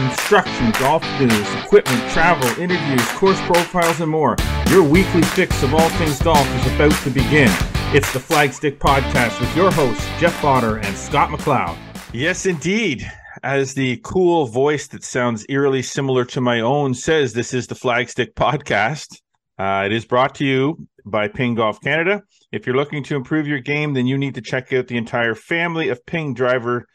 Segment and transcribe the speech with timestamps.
[0.00, 4.36] instruction, golf news, equipment, travel, interviews, course profiles, and more.
[4.68, 7.50] Your weekly fix of all things golf is about to begin.
[7.92, 11.76] It's the Flagstick Podcast with your hosts, Jeff Botter and Scott McLeod.
[12.12, 13.04] Yes, indeed.
[13.42, 17.74] As the cool voice that sounds eerily similar to my own says, this is the
[17.74, 19.20] Flagstick Podcast.
[19.58, 22.22] Uh, it is brought to you by Ping Golf Canada.
[22.52, 25.34] If you're looking to improve your game, then you need to check out the entire
[25.34, 26.86] family of Ping driver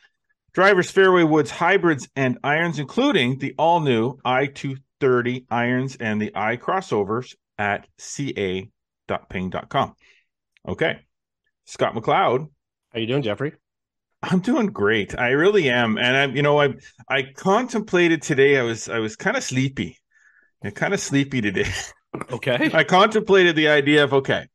[0.55, 6.57] drivers fairway woods hybrids and irons, including the all new i230 irons and the i
[6.57, 8.71] crossovers at ca.ping.com.
[10.67, 10.99] Okay,
[11.66, 12.49] Scott McLeod.
[12.91, 13.53] How you doing, Jeffrey?
[14.23, 15.16] I'm doing great.
[15.20, 16.73] I really am, and I'm, you know, I
[17.08, 18.58] I contemplated today.
[18.58, 19.99] I was I was kind of sleepy,
[20.63, 21.69] I'm kind of sleepy today.
[22.31, 22.72] Okay.
[22.73, 24.47] I contemplated the idea of okay,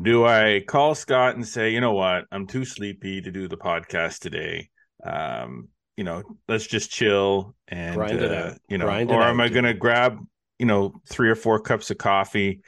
[0.00, 3.56] do I call Scott and say, you know what, I'm too sleepy to do the
[3.56, 4.68] podcast today.
[5.02, 9.64] Um, you know, let's just chill and uh, you know, Grind or am I going
[9.64, 10.18] to grab
[10.58, 12.60] you know three or four cups of coffee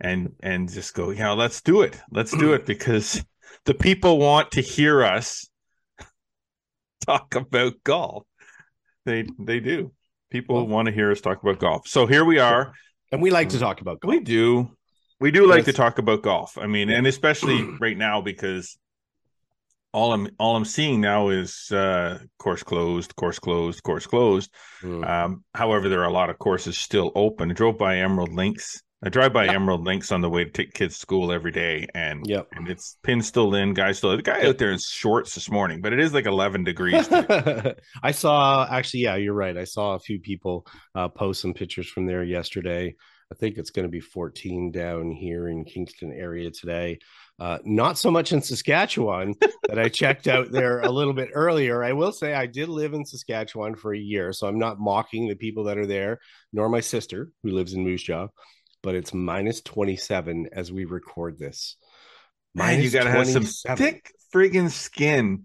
[0.00, 3.24] and and just go, you know, let's do it, let's do it because
[3.64, 5.48] the people want to hear us
[7.06, 8.24] talk about golf.
[9.06, 9.92] They they do.
[10.30, 11.88] People well, want to hear us talk about golf.
[11.88, 12.74] So here we are.
[13.10, 14.12] And we like to talk about golf.
[14.12, 14.70] We do.
[15.20, 15.66] We do like yes.
[15.66, 16.58] to talk about golf.
[16.58, 18.78] I mean, and especially right now because
[19.92, 24.50] all I'm all I'm seeing now is uh course closed, course closed, course closed.
[24.82, 25.08] Mm.
[25.08, 27.50] Um, however, there are a lot of courses still open.
[27.50, 30.74] I drove by Emerald Links I drive by Emerald Links on the way to take
[30.74, 32.48] kids to school every day, and yep.
[32.52, 34.16] and it's pin still in, guy still.
[34.16, 34.48] The guy yep.
[34.48, 37.06] out there in shorts this morning, but it is like eleven degrees.
[37.12, 39.56] I saw actually, yeah, you're right.
[39.56, 40.66] I saw a few people
[40.96, 42.96] uh, post some pictures from there yesterday.
[43.30, 46.98] I think it's going to be 14 down here in Kingston area today.
[47.38, 49.34] Uh, not so much in Saskatchewan
[49.68, 51.84] that I checked out there a little bit earlier.
[51.84, 55.28] I will say I did live in Saskatchewan for a year, so I'm not mocking
[55.28, 56.18] the people that are there,
[56.52, 58.28] nor my sister who lives in Moose Jaw
[58.82, 61.76] but it's minus 27 as we record this.
[62.54, 63.44] Man, you got to have some
[63.76, 65.44] thick friggin' skin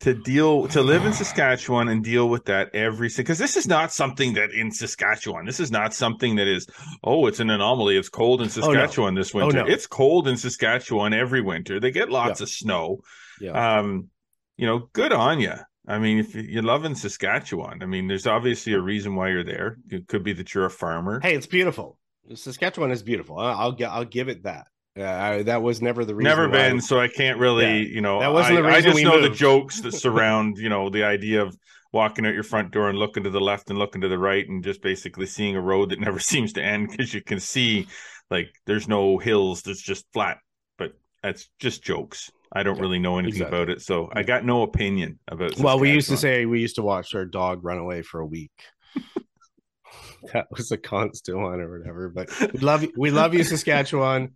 [0.00, 3.66] to deal to live in Saskatchewan and deal with that every single because this is
[3.66, 5.44] not something that in Saskatchewan.
[5.44, 6.66] This is not something that is
[7.02, 7.96] oh, it's an anomaly.
[7.96, 9.20] It's cold in Saskatchewan oh, no.
[9.20, 9.60] this winter.
[9.60, 9.68] Oh, no.
[9.68, 11.80] It's cold in Saskatchewan every winter.
[11.80, 12.44] They get lots yeah.
[12.44, 13.00] of snow.
[13.40, 13.78] Yeah.
[13.78, 14.08] Um,
[14.56, 15.54] you know, good on you.
[15.86, 19.78] I mean, if you're loving Saskatchewan, I mean, there's obviously a reason why you're there.
[19.88, 21.18] It could be that you're a farmer.
[21.20, 21.98] Hey, it's beautiful.
[22.34, 23.38] Saskatchewan is beautiful.
[23.38, 24.66] I'll I'll give it that.
[24.98, 26.28] Uh, I, that was never the reason.
[26.28, 28.20] Never been, so I can't really, yeah, you know.
[28.20, 28.90] That wasn't I, the reason.
[28.90, 29.32] I just know moved.
[29.32, 31.56] the jokes that surround, you know, the idea of
[31.92, 34.48] walking out your front door and looking to the left and looking to the right
[34.48, 37.86] and just basically seeing a road that never seems to end because you can see
[38.30, 40.38] like there's no hills that's just flat
[40.76, 40.92] but
[41.22, 43.56] that's just jokes i don't yeah, really know anything exactly.
[43.56, 45.58] about it so i got no opinion about it.
[45.58, 48.26] well we used to say we used to watch our dog run away for a
[48.26, 48.52] week
[50.32, 52.08] that was a constant one or whatever.
[52.08, 52.92] But we love you.
[52.96, 54.34] We love you, Saskatchewan.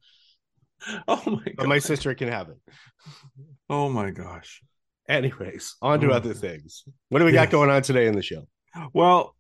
[1.09, 1.55] Oh my god.
[1.57, 2.59] But my sister can have it.
[3.69, 4.63] Oh my gosh.
[5.09, 6.15] Anyways, on to oh.
[6.15, 6.85] other things.
[7.09, 7.47] What do we yes.
[7.47, 8.47] got going on today in the show?
[8.93, 9.35] Well,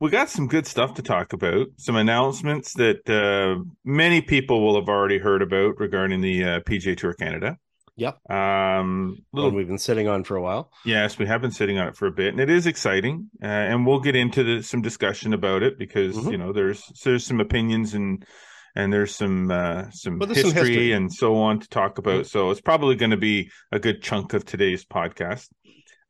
[0.00, 1.68] we got some good stuff to talk about.
[1.76, 6.96] Some announcements that uh, many people will have already heard about regarding the uh, PGA
[6.96, 7.58] Tour Canada.
[7.96, 8.30] Yep.
[8.30, 10.72] Um, little One we've been sitting on for a while.
[10.84, 13.30] Yes, we have been sitting on it for a bit, and it is exciting.
[13.42, 16.30] Uh, and we'll get into the, some discussion about it because mm-hmm.
[16.30, 18.24] you know there's there's some opinions and
[18.74, 22.22] and there's some uh, some, well, history, some history, and so on to talk about.
[22.22, 22.28] Mm-hmm.
[22.28, 25.48] So it's probably going to be a good chunk of today's podcast.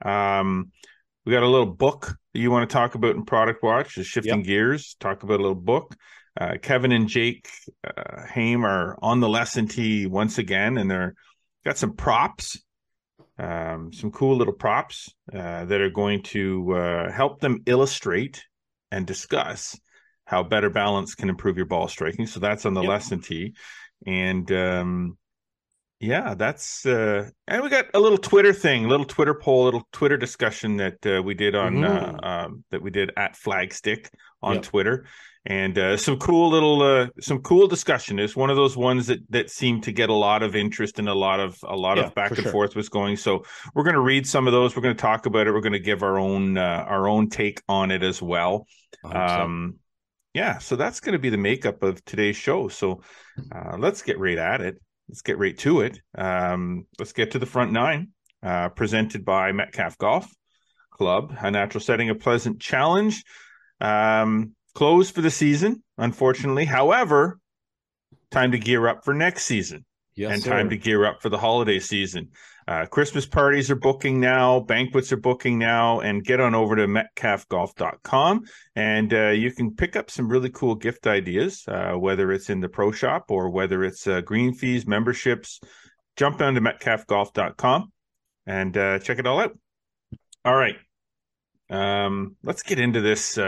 [0.04, 0.70] Um,
[1.24, 4.10] we got a little book that you want to talk about in Product Watch, just
[4.10, 4.46] shifting yep.
[4.46, 5.94] gears, talk about a little book.
[6.40, 7.48] Uh, Kevin and Jake
[7.84, 11.14] uh, Haime are on the lesson tee once again, and they're
[11.64, 12.58] got some props,
[13.38, 18.44] um, some cool little props uh, that are going to uh, help them illustrate
[18.90, 19.78] and discuss
[20.24, 22.26] how better balance can improve your ball striking.
[22.26, 22.90] So that's on the yep.
[22.90, 23.54] lesson tee,
[24.06, 25.18] and um,
[26.02, 29.66] yeah, that's uh, and we got a little Twitter thing, a little Twitter poll, a
[29.66, 32.16] little Twitter discussion that uh, we did on mm-hmm.
[32.16, 34.08] uh, um, that we did at Flagstick
[34.42, 34.64] on yep.
[34.64, 35.06] Twitter,
[35.46, 38.18] and uh, some cool little uh, some cool discussion.
[38.18, 41.08] It's one of those ones that that seem to get a lot of interest and
[41.08, 42.50] a lot of a lot yeah, of back and sure.
[42.50, 43.16] forth was going.
[43.16, 44.74] So we're going to read some of those.
[44.74, 45.52] We're going to talk about it.
[45.52, 48.66] We're going to give our own uh, our own take on it as well.
[49.04, 49.76] Um,
[50.34, 52.68] yeah, so that's going to be the makeup of today's show.
[52.68, 53.02] So
[53.54, 54.80] uh, let's get right at it.
[55.08, 56.00] Let's get right to it.
[56.16, 58.08] Um, let's get to the front nine.
[58.42, 60.28] Uh, presented by Metcalfe Golf
[60.90, 63.22] Club, a natural setting, a pleasant challenge.
[63.80, 66.64] Um, closed for the season, unfortunately.
[66.64, 67.38] However,
[68.32, 69.84] time to gear up for next season.
[70.14, 70.50] Yes, and sir.
[70.50, 72.28] time to gear up for the holiday season.
[72.68, 76.86] Uh, Christmas parties are booking now, banquets are booking now, and get on over to
[76.86, 78.44] metcalfegolf.com
[78.76, 82.60] and uh, you can pick up some really cool gift ideas, uh, whether it's in
[82.60, 85.60] the pro shop or whether it's uh, green fees, memberships.
[86.16, 87.90] Jump down to metcalfegolf.com
[88.46, 89.58] and uh, check it all out.
[90.44, 90.76] All right.
[91.70, 93.38] Um, let's get into this.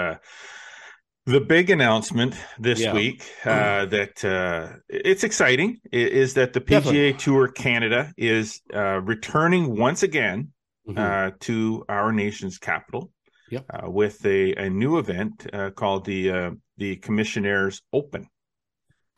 [1.27, 2.93] The big announcement this yeah.
[2.93, 7.13] week uh, that uh, it's exciting is that the PGA Definitely.
[7.15, 10.53] Tour Canada is uh, returning once again
[10.87, 10.99] mm-hmm.
[10.99, 13.11] Uh, to our nation's capital
[13.51, 13.65] yep.
[13.73, 18.29] Uh, with a, a new event uh, called the the Commissionaires Open.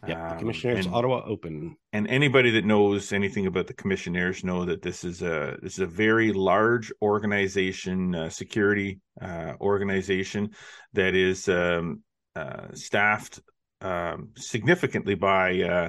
[0.08, 1.76] Yeah, um, and, Ottawa Open.
[1.93, 5.81] And anybody that knows anything about the Commissionaires know that this is a this is
[5.81, 10.50] a very large organization, uh, security uh, organization
[10.93, 12.03] that is um,
[12.35, 13.41] uh, staffed
[13.81, 15.88] um, significantly by uh,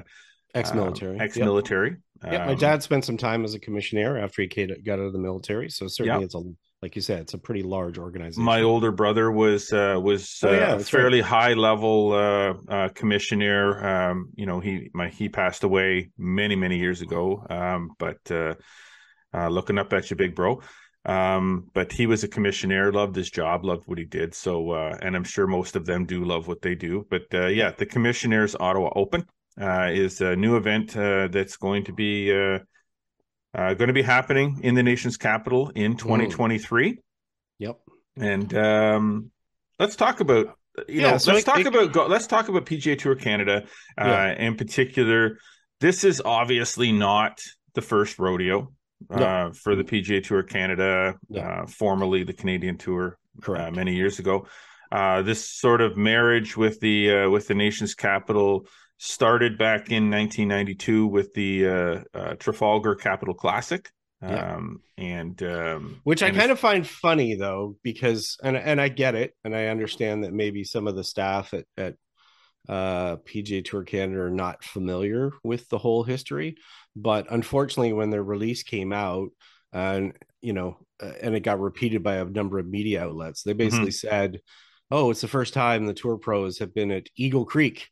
[0.54, 1.18] ex-military.
[1.20, 1.96] ex-military.
[2.22, 2.32] Yep.
[2.32, 5.12] yeah, my um, dad spent some time as a commissioner after he got out of
[5.12, 6.26] the military, so certainly yep.
[6.26, 6.42] it's a
[6.80, 8.42] like you said, it's a pretty large organization.
[8.42, 11.28] My older brother was uh, was oh, yeah, uh, fairly right.
[11.28, 13.84] high level uh, uh, commissioner.
[13.84, 17.44] Um, you know, he my he passed away many many years ago.
[17.50, 18.54] Um, but uh,
[19.34, 20.60] uh, looking up at you, big bro.
[21.04, 24.34] Um, but he was a commissioner, loved his job, loved what he did.
[24.34, 27.06] So, and I'm sure most of them do love what they do.
[27.08, 29.24] But yeah, the Commissionaires Ottawa Open
[29.58, 32.30] is a new event that's going to be
[33.54, 36.92] uh, going to be happening in the nation's capital in 2023.
[36.92, 36.96] Mm.
[37.58, 37.80] Yep.
[38.16, 39.30] And um,
[39.78, 40.56] let's talk about
[40.86, 43.64] you yeah, know so let's it, talk it, about let's talk about PGA Tour Canada
[43.96, 44.32] uh, yeah.
[44.32, 45.38] in particular.
[45.80, 47.40] This is obviously not
[47.74, 48.72] the first rodeo
[49.10, 49.16] no.
[49.16, 51.40] uh, for the PGA Tour Canada, no.
[51.40, 54.46] uh, formerly the Canadian Tour, uh, many years ago.
[54.90, 58.66] Uh, this sort of marriage with the uh, with the nation's capital
[58.98, 63.88] started back in 1992 with the uh, uh, Trafalgar Capital Classic.
[64.20, 64.56] Yeah.
[64.56, 69.14] Um, and um, which I kind of find funny though, because and and I get
[69.14, 71.94] it, and I understand that maybe some of the staff at at
[72.68, 76.56] uh, PGA Tour Canada are not familiar with the whole history,
[76.96, 79.28] but unfortunately, when their release came out,
[79.72, 83.52] and you know, uh, and it got repeated by a number of media outlets, they
[83.52, 84.08] basically mm-hmm.
[84.08, 84.40] said,
[84.90, 87.88] "Oh, it's the first time the tour pros have been at Eagle Creek."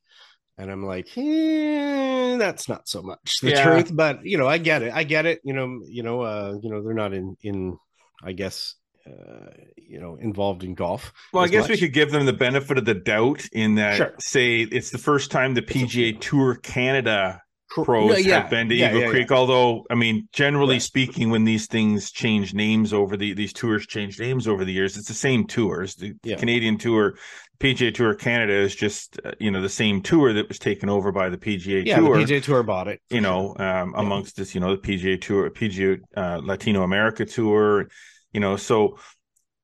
[0.59, 3.65] And I'm like, eh, that's not so much the yeah.
[3.65, 4.93] truth, but you know, I get it.
[4.93, 5.41] I get it.
[5.45, 7.79] You know, you know, uh, you know, they're not in in,
[8.23, 8.75] I guess,
[9.07, 11.13] uh, you know, involved in golf.
[11.33, 11.71] Well, I guess much.
[11.71, 14.15] we could give them the benefit of the doubt in that, sure.
[14.19, 18.41] say, it's the first time the PGA Tour Canada pros no, yeah.
[18.41, 19.33] have been to yeah, Eagle yeah, Creek.
[19.33, 24.19] Although, I mean, generally speaking, when these things change names over the these tours change
[24.19, 25.95] names over the years, it's the same tours.
[25.95, 27.17] The Canadian Tour,
[27.59, 31.13] PGA Tour Canada is just uh, you know the same tour that was taken over
[31.13, 32.19] by the PGA yeah, Tour.
[32.19, 33.01] The PGA Tour bought it.
[33.11, 37.89] You know, um, amongst this, you know, the PGA Tour, PGA uh, Latino America Tour.
[38.33, 38.99] You know, so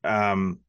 [0.05, 0.61] um,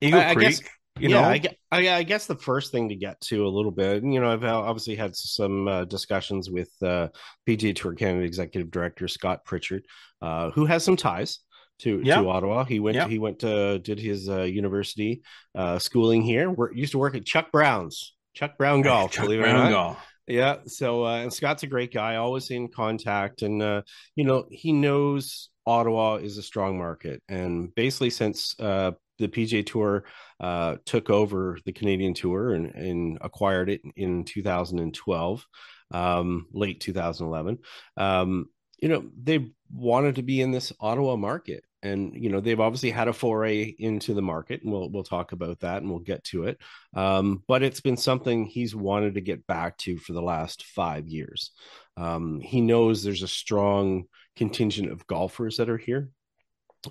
[0.00, 0.46] Eagle I, Creek.
[0.46, 0.62] I guess,
[0.98, 4.04] you yeah, know, I, I, guess the first thing to get to a little bit,
[4.04, 7.08] you know, I've obviously had some uh, discussions with uh,
[7.48, 9.84] PGA Tour Canada Executive Director Scott Pritchard,
[10.22, 11.40] uh, who has some ties
[11.80, 12.20] to, yeah.
[12.20, 12.64] to Ottawa.
[12.64, 13.08] He went yeah.
[13.08, 15.22] he went to did his uh, university
[15.56, 16.48] uh, schooling here.
[16.48, 19.10] Work, used to work at Chuck Brown's Chuck Brown Golf.
[19.10, 19.70] Chuck believe Brown it or not.
[19.70, 19.98] Golf.
[20.26, 20.56] Yeah.
[20.66, 23.82] So uh, and Scott's a great guy, always in contact, and uh,
[24.16, 29.64] you know he knows Ottawa is a strong market, and basically since uh, the PGA
[29.64, 30.04] Tour
[30.40, 35.46] uh, took over the Canadian Tour and, and acquired it in 2012,
[35.92, 37.58] um, late 2011.
[37.96, 38.46] Um,
[38.80, 41.64] you know, they wanted to be in this Ottawa market.
[41.84, 45.32] And you know they've obviously had a foray into the market, and we'll we'll talk
[45.32, 46.58] about that, and we'll get to it.
[46.94, 51.06] Um, but it's been something he's wanted to get back to for the last five
[51.08, 51.52] years.
[51.96, 56.10] Um, he knows there's a strong contingent of golfers that are here.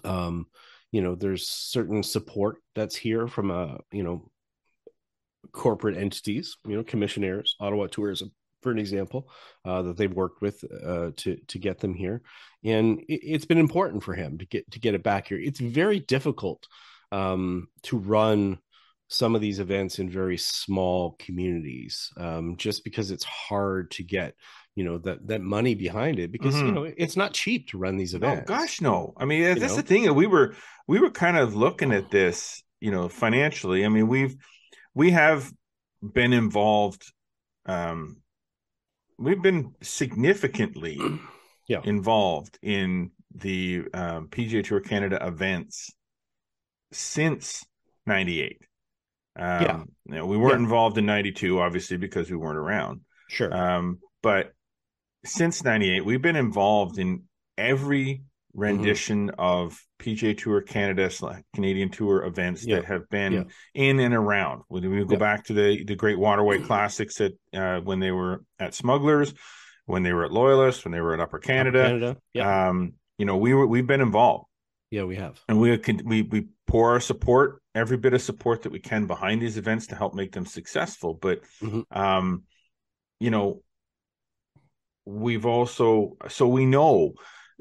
[0.03, 0.47] Um,
[0.93, 4.29] you know there's certain support that's here from a uh, you know
[5.51, 8.31] corporate entities you know commissionaires ottawa tourism
[8.63, 9.29] for an example
[9.65, 12.21] uh, that they've worked with uh, to to get them here
[12.63, 15.59] and it, has been important for him to get to get it back here it's
[15.59, 16.67] very difficult
[17.11, 18.57] um, to run
[19.09, 24.33] some of these events in very small communities um, just because it's hard to get
[24.75, 26.67] you know that that money behind it because mm-hmm.
[26.67, 28.49] you know it's not cheap to run these events.
[28.49, 29.13] Oh gosh, no.
[29.17, 29.75] I mean, that's know?
[29.75, 30.05] the thing.
[30.05, 30.55] That we were
[30.87, 33.85] we were kind of looking at this, you know, financially.
[33.85, 34.35] I mean, we've
[34.93, 35.51] we have
[36.01, 37.11] been involved.
[37.65, 38.17] Um,
[39.23, 40.99] we've been significantly
[41.67, 41.81] yeah.
[41.83, 45.91] involved in the um, PGA Tour Canada events
[46.91, 47.65] since
[48.05, 48.61] '98.
[49.35, 50.63] Um, yeah, you know, we weren't yeah.
[50.63, 53.01] involved in '92, obviously, because we weren't around.
[53.29, 53.53] Sure.
[53.53, 54.53] Um, but
[55.25, 57.23] since 98 we've been involved in
[57.57, 59.39] every rendition mm-hmm.
[59.39, 61.09] of PGA Tour Canada
[61.55, 62.77] Canadian Tour events yeah.
[62.77, 63.43] that have been yeah.
[63.73, 64.63] in and around.
[64.67, 65.17] When we go yeah.
[65.17, 69.33] back to the the Great Waterway Classics at uh, when they were at Smugglers,
[69.85, 71.83] when they were at Loyalist, when they were at Upper Canada.
[71.83, 72.17] Canada.
[72.33, 72.69] Yeah.
[72.69, 74.45] Um, you know, we were we've been involved.
[74.91, 78.71] Yeah, we have, and we we we pour our support, every bit of support that
[78.71, 81.13] we can behind these events to help make them successful.
[81.13, 81.81] But, mm-hmm.
[81.91, 82.43] um,
[83.19, 83.61] you know,
[85.05, 87.13] we've also so we know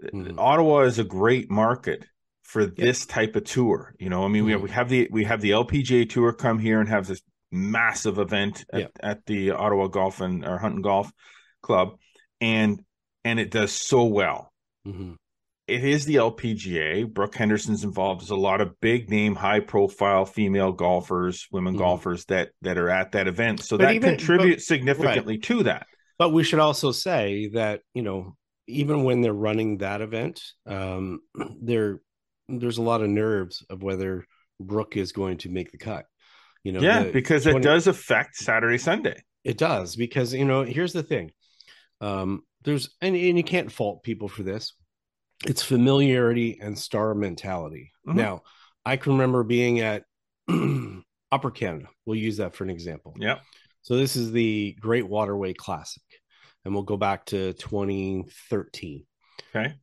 [0.02, 0.38] mm-hmm.
[0.38, 2.04] Ottawa is a great market
[2.42, 3.94] for this type of tour.
[3.98, 4.46] You know, I mean, mm-hmm.
[4.46, 7.22] we have, we have the we have the LPGA tour come here and have this
[7.50, 11.10] massive event at, at the Ottawa Golf and or Hunt and Golf
[11.62, 11.96] Club,
[12.40, 12.82] and
[13.24, 14.52] and it does so well.
[14.86, 15.12] Mm-hmm.
[15.68, 17.12] It is the LPGA.
[17.12, 18.20] Brooke Henderson's involved.
[18.20, 21.82] There's a lot of big name, high profile female golfers, women mm-hmm.
[21.82, 23.60] golfers that that are at that event.
[23.60, 25.42] So but that even, contributes but, significantly right.
[25.44, 25.86] to that.
[26.18, 31.20] But we should also say that you know even when they're running that event, um,
[31.60, 32.00] there
[32.48, 34.26] there's a lot of nerves of whether
[34.60, 36.06] Brooke is going to make the cut.
[36.64, 39.20] You know, yeah, because 20, it does affect Saturday Sunday.
[39.44, 41.32] It does because you know here's the thing.
[42.00, 44.74] Um, there's and, and you can't fault people for this.
[45.44, 47.90] It's familiarity and star mentality.
[48.06, 48.18] Mm-hmm.
[48.18, 48.42] Now,
[48.84, 50.04] I can remember being at
[51.32, 51.88] Upper Canada.
[52.06, 53.16] We'll use that for an example.
[53.18, 53.38] Yeah.
[53.82, 56.02] So this is the Great Waterway Classic
[56.64, 59.04] and we'll go back to 2013.
[59.54, 59.74] Okay.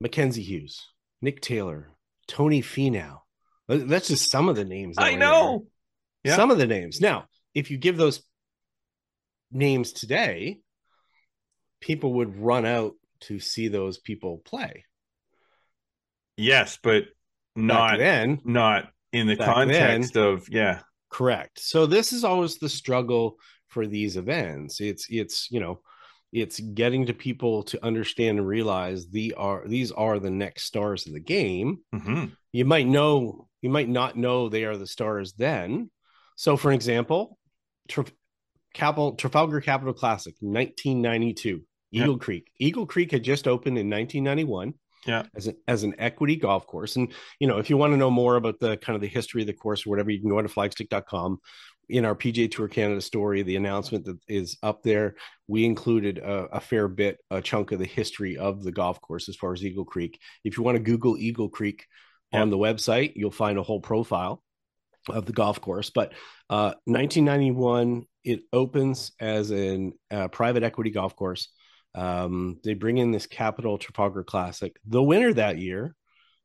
[0.00, 0.88] Mackenzie Hughes,
[1.20, 1.90] Nick Taylor,
[2.26, 3.20] Tony Finau.
[3.68, 4.96] That's just some of the names.
[4.98, 5.66] I know.
[6.24, 6.36] Yeah.
[6.36, 7.00] Some of the names.
[7.00, 8.22] Now, if you give those
[9.52, 10.60] names today,
[11.80, 14.84] people would run out to see those people play.
[16.36, 17.04] Yes, but
[17.54, 20.80] not Back then, not in the context then, of yeah.
[21.10, 21.60] Correct.
[21.60, 23.36] So this is always the struggle
[23.68, 24.80] for these events.
[24.80, 25.80] It's it's you know
[26.32, 31.06] it's getting to people to understand and realize the are these are the next stars
[31.06, 31.78] of the game.
[31.94, 32.26] Mm-hmm.
[32.52, 35.90] you might know you might not know they are the stars then.
[36.36, 37.38] So for example
[38.72, 42.50] Capital, trafalgar capital classic 1992 eagle creek.
[42.58, 44.74] Eagle creek had just opened in 1991
[45.06, 45.24] yeah.
[45.34, 46.94] as an as an equity golf course.
[46.94, 49.40] And you know if you want to know more about the kind of the history
[49.40, 51.40] of the course or whatever you can go to flagstick.com
[51.90, 55.16] in our PGA Tour Canada story, the announcement that is up there,
[55.48, 59.28] we included a, a, fair bit, a chunk of the history of the golf course
[59.28, 60.18] as far as Eagle Creek.
[60.44, 61.86] If you want to Google Eagle Creek
[62.32, 62.42] yeah.
[62.42, 64.42] on the website, you'll find a whole profile
[65.08, 65.90] of the golf course.
[65.90, 66.12] But
[66.48, 71.48] uh, 1991, it opens as a uh, private equity golf course.
[71.94, 74.76] Um, they bring in this Capital Trafalgar Classic.
[74.86, 75.96] The winner that year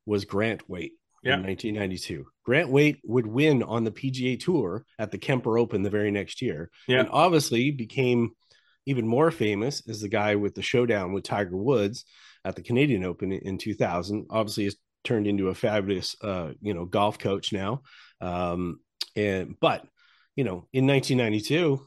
[0.06, 0.94] was Grant Waite
[1.26, 1.36] yeah.
[1.36, 2.26] in 1992.
[2.44, 6.42] Grant Waite would win on the PGA Tour at the Kemper Open the very next
[6.42, 6.70] year.
[6.88, 7.00] Yeah.
[7.00, 8.32] And obviously became
[8.86, 12.06] even more famous as the guy with the showdown with Tiger Woods
[12.46, 14.28] at the Canadian Open in 2000.
[14.30, 17.82] Obviously, has turned into a fabulous, uh, you know, golf coach now.
[18.22, 18.80] Um,
[19.16, 19.86] and but
[20.36, 21.82] you know, in 1992,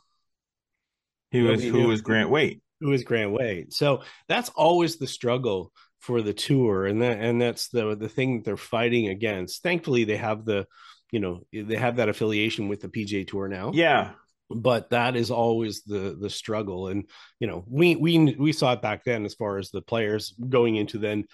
[1.31, 2.63] he was who was Grant Waite.
[2.81, 3.73] Who was Grant Waite?
[3.73, 8.37] So that's always the struggle for the tour and that and that's the the thing
[8.37, 9.63] that they're fighting against.
[9.63, 10.67] Thankfully they have the
[11.11, 13.73] you know they have that affiliation with the PGA tour now.
[13.75, 14.13] Yeah.
[14.51, 16.89] But that is always the the struggle.
[16.89, 17.09] And
[17.41, 20.77] you know we we we saw it back then as far as the players going
[20.77, 21.25] into then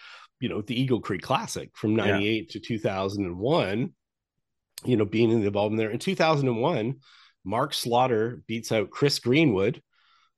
[0.41, 2.53] you know the Eagle Creek Classic from 98 yeah.
[2.53, 3.95] to 2001
[4.85, 5.91] you know being involved in there.
[5.91, 6.97] In 2001
[7.45, 9.83] Mark Slaughter beats out Chris Greenwood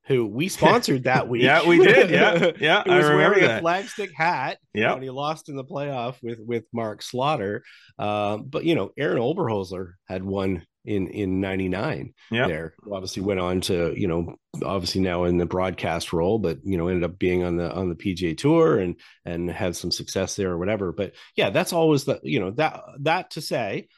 [0.07, 1.43] who we sponsored that week.
[1.43, 2.09] yeah, we did.
[2.09, 2.83] Yeah, yeah.
[2.83, 3.59] he was wearing that.
[3.59, 4.57] a flagstick hat.
[4.73, 7.63] Yeah, when he lost in the playoff with with Mark Slaughter.
[7.99, 12.13] Uh, but you know, Arron Oberholser had won in in '99.
[12.31, 16.59] Yeah, there obviously went on to you know obviously now in the broadcast role, but
[16.63, 18.95] you know ended up being on the on the PGA Tour and
[19.25, 20.93] and had some success there or whatever.
[20.93, 23.89] But yeah, that's always the you know that that to say.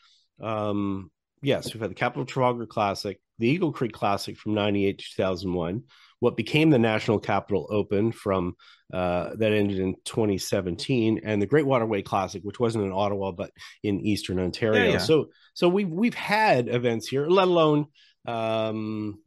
[0.41, 1.11] Um,
[1.41, 5.83] yes, we've had the Capital Trafalgar Classic, the Eagle Creek Classic from 98 to 2001,
[6.19, 8.55] what became the National Capital Open from
[8.93, 13.51] uh, that ended in 2017, and the Great Waterway Classic, which wasn't in Ottawa but
[13.83, 14.83] in Eastern Ontario.
[14.83, 14.97] Yeah, yeah.
[14.97, 17.87] So, so we've we've had events here, let alone
[18.27, 19.19] um,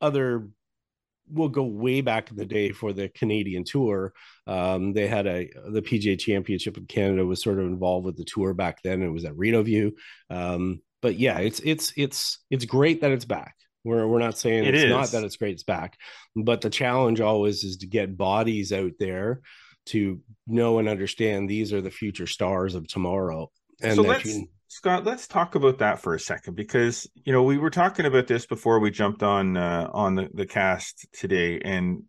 [0.00, 0.48] other.
[1.28, 4.12] We'll go way back in the day for the Canadian Tour.
[4.46, 8.24] Um, they had a the PGA Championship of Canada was sort of involved with the
[8.24, 9.02] tour back then.
[9.02, 9.96] It was at Rideau View.
[10.30, 13.54] Um, but yeah, it's it's it's it's great that it's back.
[13.84, 14.90] We're we're not saying it it's is.
[14.90, 15.96] not that it's great it's back,
[16.34, 19.40] but the challenge always is to get bodies out there
[19.90, 23.52] to know and understand these are the future stars of tomorrow.
[23.80, 24.48] And so let's, you...
[24.66, 28.26] Scott, let's talk about that for a second because you know we were talking about
[28.26, 32.02] this before we jumped on uh, on the, the cast today, and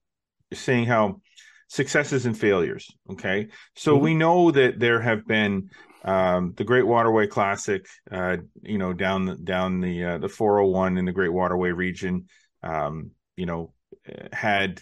[0.54, 1.22] saying how
[1.68, 2.89] successes and failures.
[3.12, 4.04] Okay, so mm-hmm.
[4.04, 5.70] we know that there have been
[6.07, 10.97] um, the Great Waterway Classic, uh, you know, down the, down the uh, the 401
[10.97, 12.27] in the Great Waterway region,
[12.63, 13.73] um, you know,
[14.31, 14.81] had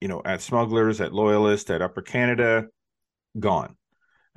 [0.00, 2.66] you know at Smugglers, at Loyalist, at Upper Canada,
[3.38, 3.76] gone.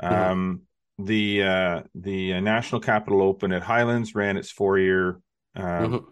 [0.01, 0.31] Mm-hmm.
[0.31, 0.62] Um,
[0.98, 5.19] the uh, the uh, National Capital Open at Highlands ran its four year
[5.55, 6.05] um, mm-hmm.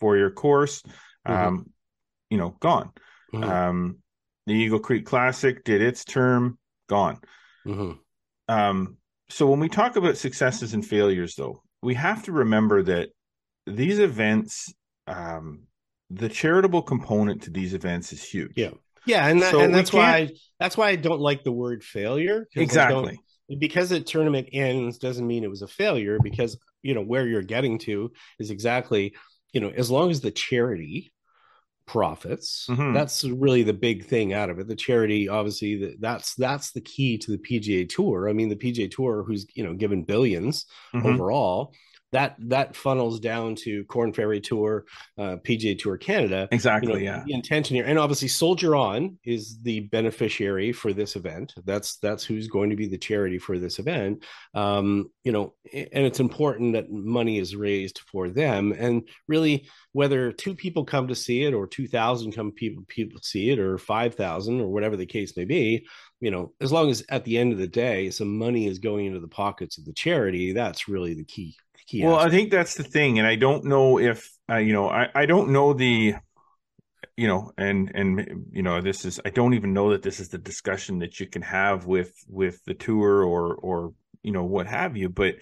[0.00, 0.82] four year course.
[1.26, 1.32] Mm-hmm.
[1.32, 1.70] Um,
[2.30, 2.90] you know, gone.
[3.32, 3.44] Mm-hmm.
[3.44, 3.98] Um,
[4.46, 7.20] the Eagle Creek Classic did its term, gone.
[9.30, 13.10] So when we talk about successes and failures, though, we have to remember that
[13.66, 14.72] these events,
[15.06, 15.64] um,
[16.10, 18.52] the charitable component to these events is huge.
[18.56, 18.70] Yeah,
[19.06, 21.82] yeah, and, that, so and that's why I, that's why I don't like the word
[21.82, 22.46] failure.
[22.54, 23.18] Exactly,
[23.58, 26.18] because the tournament ends doesn't mean it was a failure.
[26.22, 29.14] Because you know where you're getting to is exactly
[29.52, 31.12] you know as long as the charity
[31.86, 32.94] profits mm-hmm.
[32.94, 36.80] that's really the big thing out of it the charity obviously the, that's that's the
[36.80, 40.64] key to the pga tour i mean the pga tour who's you know given 1000000000s
[40.94, 41.06] mm-hmm.
[41.06, 41.74] overall
[42.14, 44.84] that that funnels down to Korn Ferry Tour,
[45.18, 46.48] uh, PGA Tour Canada.
[46.52, 46.92] Exactly.
[47.02, 47.24] You know, yeah.
[47.26, 51.54] The intention here, and obviously Soldier On is the beneficiary for this event.
[51.64, 54.22] That's that's who's going to be the charity for this event.
[54.54, 58.72] Um, you know, and it's important that money is raised for them.
[58.78, 63.18] And really, whether two people come to see it, or two thousand come people people
[63.24, 65.84] see it, or five thousand, or whatever the case may be,
[66.20, 69.06] you know, as long as at the end of the day some money is going
[69.06, 71.56] into the pockets of the charity, that's really the key
[71.86, 72.34] key well, aspect.
[72.34, 75.26] I think that's the thing, and I don't know if uh, you know, I I
[75.26, 76.14] don't know the
[77.16, 80.28] you know and and you know this is i don't even know that this is
[80.28, 84.66] the discussion that you can have with with the tour or or you know what
[84.66, 85.36] have you but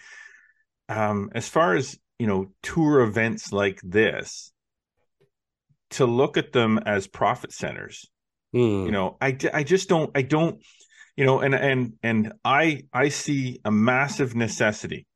[0.89, 4.53] um as far as you know tour events like this
[5.91, 8.07] to look at them as profit centers
[8.55, 8.85] mm.
[8.85, 10.61] you know i i just don't i don't
[11.17, 15.07] you know and and and i i see a massive necessity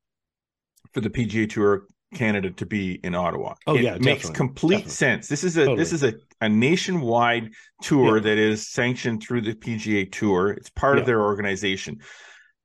[0.97, 1.83] for the PGA Tour
[2.15, 3.55] Canada to be in Ottawa.
[3.67, 4.93] Oh it yeah, makes complete definitely.
[4.93, 5.29] sense.
[5.29, 5.77] This is a totally.
[5.77, 7.51] this is a, a nationwide
[7.83, 8.23] tour yeah.
[8.23, 10.53] that is sanctioned through the PGA Tour.
[10.53, 11.01] It's part yeah.
[11.01, 11.99] of their organization.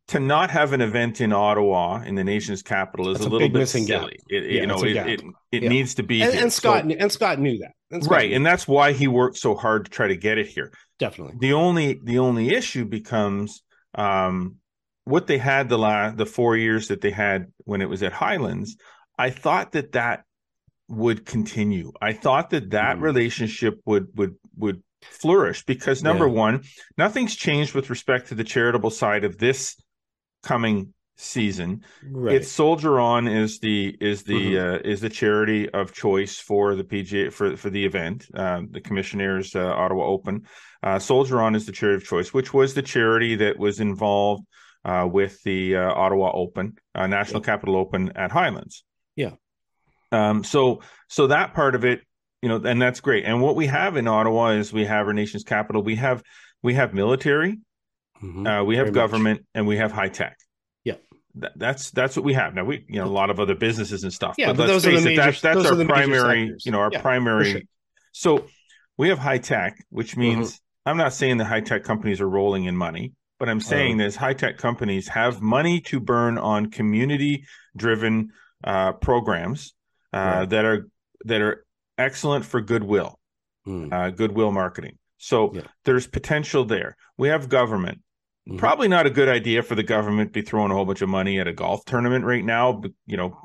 [0.08, 3.50] To not have an event in Ottawa in the nation's capital is That's a little
[3.50, 4.18] bit silly.
[4.30, 7.12] It, yeah, you know, it, it, it needs to be and, and Scott so, and
[7.12, 7.72] Scott knew that.
[7.92, 10.38] And Scott right, knew and that's why he worked so hard to try to get
[10.38, 10.72] it here.
[11.00, 11.36] Definitely.
[11.40, 13.62] The only the only issue becomes
[13.96, 14.61] um,
[15.06, 18.14] what they had the last the four years that they had when it was at
[18.14, 18.78] Highlands,
[19.18, 20.24] I thought that that
[20.88, 21.92] would continue.
[22.02, 23.02] I thought that that mm.
[23.02, 26.34] relationship would would would flourish because number yeah.
[26.34, 26.64] one,
[26.98, 29.76] nothing's changed with respect to the charitable side of this
[30.44, 31.84] coming season.
[32.04, 32.36] Right.
[32.36, 34.88] It's Soldier On is the is the mm-hmm.
[34.88, 38.82] uh, is the charity of choice for the PGA for for the event, um, the
[38.82, 40.44] Commissionaires uh, Ottawa Open.
[40.84, 44.44] Uh, Soldier On is the charity of choice, which was the charity that was involved
[44.84, 48.84] uh, with the uh, Ottawa Open, uh, National Capital Open at Highlands.
[49.16, 49.32] Yeah.
[50.12, 52.02] Um, so so that part of it,
[52.42, 53.26] you know, and that's great.
[53.26, 55.84] And what we have in Ottawa is we have our nation's capital.
[55.84, 56.24] We have
[56.64, 57.60] we have military,
[58.22, 58.46] mm-hmm.
[58.46, 59.48] uh, we have Very government, much.
[59.56, 60.38] and we have high tech.
[60.84, 60.96] Yeah.
[61.56, 62.66] that's that's what we have now.
[62.66, 64.36] We you know a lot of other businesses and stuff.
[64.38, 66.54] Yeah, but, but those are the major, that's that's our primary.
[66.66, 67.52] You know, our yeah, primary.
[67.52, 67.62] Sure.
[68.12, 68.46] So
[68.98, 70.90] we have high tech, which means mm-hmm.
[70.90, 73.14] I'm not saying the high tech companies are rolling in money.
[73.42, 78.34] But I'm saying um, is high tech companies have money to burn on community driven
[78.64, 79.74] uh, programs
[80.14, 80.50] uh, right.
[80.52, 80.88] that are
[81.26, 81.66] that are
[81.98, 83.20] excellent for goodwill,
[83.68, 83.92] mm.
[83.92, 85.00] uh, goodwill marketing.
[85.18, 85.64] So yeah.
[85.86, 86.96] there's potential there.
[87.18, 88.02] We have government.
[88.48, 88.58] Mm-hmm.
[88.58, 91.10] Probably not a good idea for the government to be throwing a whole bunch of
[91.10, 92.74] money at a golf tournament right now.
[92.74, 93.38] But, you know,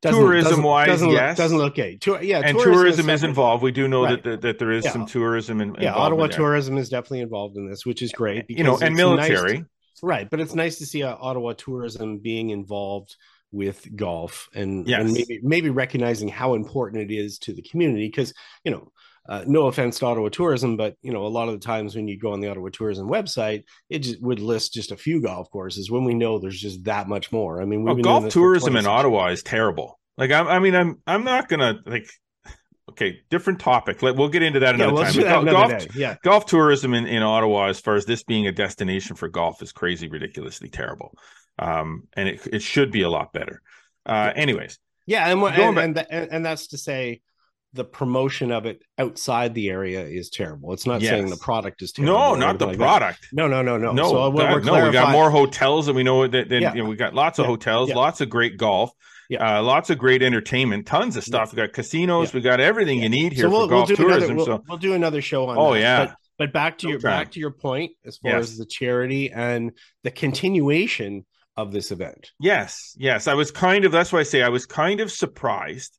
[0.00, 1.98] doesn't, tourism doesn't, wise, doesn't yes, look, doesn't look okay.
[1.98, 3.62] Tour, yeah, and tourism, tourism is, is, involved.
[3.62, 4.22] We do know right.
[4.22, 4.92] that, that, that there is yeah.
[4.92, 5.92] some tourism in, yeah.
[5.92, 8.46] Ottawa tourism is definitely involved in this, which is great.
[8.48, 9.66] You know, and military, nice
[9.98, 10.30] to, right?
[10.30, 13.16] But it's nice to see uh, Ottawa tourism being involved
[13.52, 15.00] with golf and, yes.
[15.00, 18.32] and maybe maybe recognizing how important it is to the community because
[18.64, 18.90] you know
[19.30, 22.08] uh, no offense to Ottawa tourism, but you know, a lot of the times when
[22.08, 25.48] you go on the Ottawa tourism website, it just would list just a few golf
[25.52, 27.62] courses when we know there's just that much more.
[27.62, 30.00] I mean, oh, golf tourism in Ottawa is terrible.
[30.18, 32.10] Like, I, I mean, I'm I'm not gonna like.
[32.90, 34.02] Okay, different topic.
[34.02, 35.44] Let, we'll get into that another yeah, time.
[35.44, 36.16] That golf, yeah.
[36.24, 39.70] golf tourism in, in Ottawa, as far as this being a destination for golf, is
[39.70, 41.16] crazy, ridiculously terrible.
[41.56, 43.62] Um, and it it should be a lot better.
[44.04, 47.20] Uh, anyways, yeah, and and, and, and, and that's to say,
[47.72, 50.72] the promotion of it outside the area is terrible.
[50.72, 51.10] It's not yes.
[51.10, 52.14] saying the product is terrible.
[52.14, 53.20] No, not the like product.
[53.30, 53.36] That.
[53.36, 53.92] No, no, no, no.
[53.92, 54.86] No, so God, no.
[54.86, 56.74] We got more hotels, and we know that, that yeah.
[56.74, 57.50] you know we got lots of yeah.
[57.50, 57.94] hotels, yeah.
[57.96, 58.90] lots of great golf.
[59.38, 61.52] Uh, lots of great entertainment, tons of stuff.
[61.52, 64.30] We got casinos, we got everything you need here so we'll, for golf we'll tourism.
[64.32, 65.56] Another, we'll, so we'll do another show on.
[65.56, 65.80] Oh that.
[65.80, 66.06] yeah.
[66.06, 68.50] But, but back to your back to your point as far yes.
[68.50, 69.70] as the charity and
[70.02, 72.32] the continuation of this event.
[72.40, 73.28] Yes, yes.
[73.28, 75.96] I was kind of that's why I say I was kind of surprised.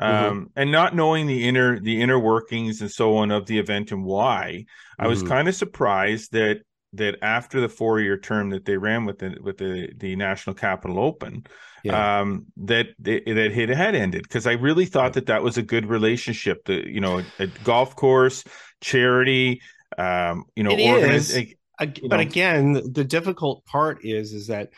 [0.00, 0.24] Mm-hmm.
[0.24, 3.92] Um, and not knowing the inner the inner workings and so on of the event
[3.92, 4.64] and why.
[4.98, 5.28] I was mm-hmm.
[5.28, 6.62] kind of surprised that
[6.94, 10.54] that after the four year term that they ran with the with the the National
[10.54, 11.44] Capital Open,
[11.84, 12.20] yeah.
[12.20, 15.86] um, that that it had ended because I really thought that that was a good
[15.86, 16.64] relationship.
[16.64, 18.44] The you know a, a golf course,
[18.80, 19.60] charity,
[19.98, 22.22] um, you know, organize, a, you but know.
[22.22, 24.70] again, the difficult part is is that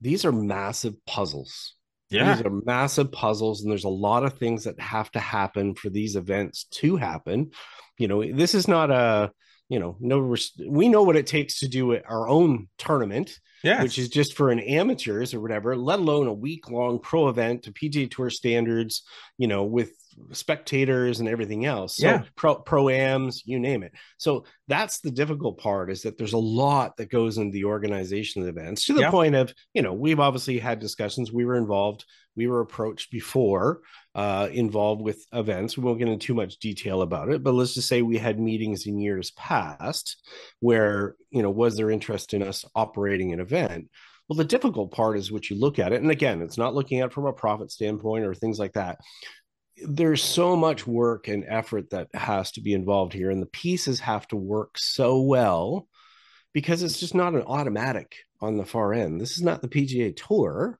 [0.00, 1.74] these are massive puzzles.
[2.10, 2.34] Yeah.
[2.34, 5.90] These are massive puzzles, and there's a lot of things that have to happen for
[5.90, 7.50] these events to happen.
[7.98, 9.32] You know, this is not a
[9.68, 10.34] you know, no,
[10.66, 13.82] we know what it takes to do our own tournament, yeah.
[13.82, 17.64] which is just for an amateurs or whatever, let alone a week long pro event
[17.64, 19.02] to PGA Tour standards,
[19.36, 19.92] you know, with
[20.32, 21.96] spectators and everything else.
[21.96, 22.22] So yeah.
[22.36, 23.92] pro proams, you name it.
[24.18, 28.42] So that's the difficult part is that there's a lot that goes into the organization
[28.42, 29.10] of the events to the yeah.
[29.10, 31.32] point of, you know, we've obviously had discussions.
[31.32, 32.04] We were involved,
[32.36, 33.80] we were approached before
[34.14, 35.76] uh, involved with events.
[35.76, 38.40] We won't get into too much detail about it, but let's just say we had
[38.40, 40.16] meetings in years past
[40.60, 43.88] where, you know, was there interest in us operating an event?
[44.28, 46.02] Well, the difficult part is what you look at it.
[46.02, 48.98] And again, it's not looking at it from a profit standpoint or things like that.
[49.86, 54.00] There's so much work and effort that has to be involved here, and the pieces
[54.00, 55.88] have to work so well
[56.52, 59.20] because it's just not an automatic on the far end.
[59.20, 60.78] This is not the PGA Tour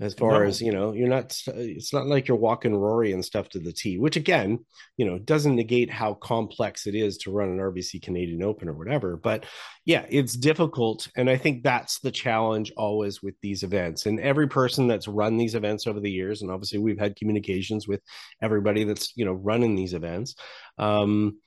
[0.00, 0.48] as far no.
[0.48, 3.72] as you know you're not it's not like you're walking rory and stuff to the
[3.72, 4.58] tee which again
[4.96, 8.74] you know doesn't negate how complex it is to run an rbc canadian open or
[8.74, 9.44] whatever but
[9.84, 14.46] yeah it's difficult and i think that's the challenge always with these events and every
[14.46, 18.00] person that's run these events over the years and obviously we've had communications with
[18.40, 20.36] everybody that's you know running these events
[20.78, 21.38] um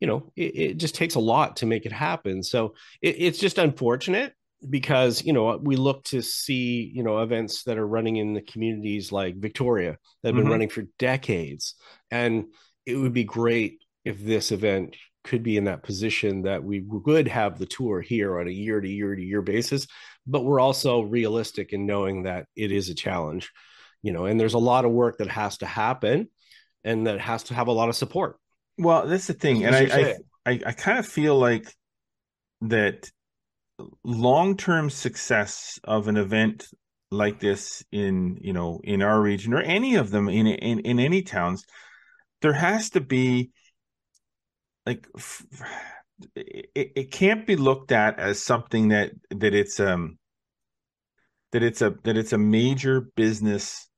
[0.00, 3.38] you know it, it just takes a lot to make it happen so it, it's
[3.38, 4.32] just unfortunate
[4.68, 8.42] because you know we look to see you know events that are running in the
[8.42, 10.52] communities like Victoria that have been mm-hmm.
[10.52, 11.74] running for decades,
[12.10, 12.46] and
[12.86, 17.28] it would be great if this event could be in that position that we would
[17.28, 19.86] have the tour here on a year to year to year basis,
[20.26, 23.50] but we're also realistic in knowing that it is a challenge,
[24.02, 26.28] you know, and there's a lot of work that has to happen,
[26.84, 28.36] and that has to have a lot of support.
[28.78, 31.72] Well, that's the thing, and I, I I I kind of feel like
[32.62, 33.10] that
[34.04, 36.66] long-term success of an event
[37.10, 40.98] like this in you know in our region or any of them in in, in
[40.98, 41.64] any towns
[42.42, 43.50] there has to be
[44.84, 45.06] like
[46.34, 50.18] it, it can't be looked at as something that that it's um
[51.52, 53.88] that it's a that it's a major business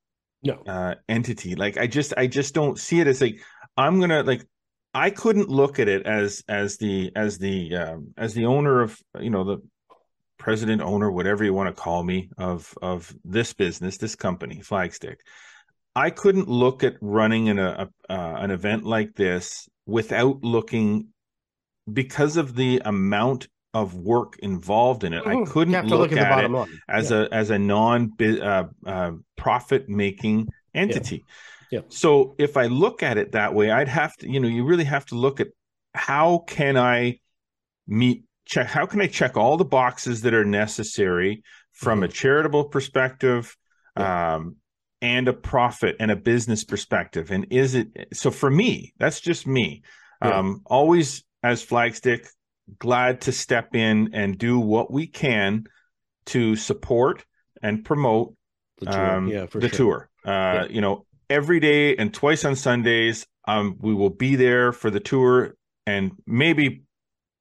[0.44, 0.54] no.
[0.66, 3.40] uh entity like i just i just don't see it as like
[3.76, 4.46] i'm gonna like
[4.92, 8.98] I couldn't look at it as as the as the um, as the owner of
[9.20, 9.58] you know the
[10.38, 15.16] president owner whatever you want to call me of of this business this company Flagstick.
[15.94, 21.08] I couldn't look at running an a, uh, an event like this without looking
[21.92, 25.22] because of the amount of work involved in it.
[25.24, 25.52] I mm-hmm.
[25.52, 26.80] couldn't look, look, at, at it line.
[26.88, 27.26] as yeah.
[27.30, 31.16] a as a non uh, uh, profit making entity.
[31.16, 31.34] Yeah.
[31.70, 31.80] Yeah.
[31.88, 34.84] So if I look at it that way, I'd have to, you know, you really
[34.84, 35.48] have to look at
[35.94, 37.20] how can I
[37.86, 42.04] meet check how can I check all the boxes that are necessary from mm-hmm.
[42.04, 43.56] a charitable perspective
[43.96, 44.34] yeah.
[44.36, 44.56] um,
[45.00, 49.46] and a profit and a business perspective and is it so for me that's just
[49.46, 49.82] me
[50.22, 50.38] yeah.
[50.38, 52.28] um, always as flagstick
[52.78, 55.64] glad to step in and do what we can
[56.26, 57.24] to support
[57.62, 58.34] and promote
[58.78, 59.68] the tour, um, yeah, the sure.
[59.68, 60.10] tour.
[60.24, 60.66] Uh, yeah.
[60.70, 63.26] You know, every day and twice on Sundays.
[63.46, 65.54] Um, we will be there for the tour
[65.86, 66.84] and maybe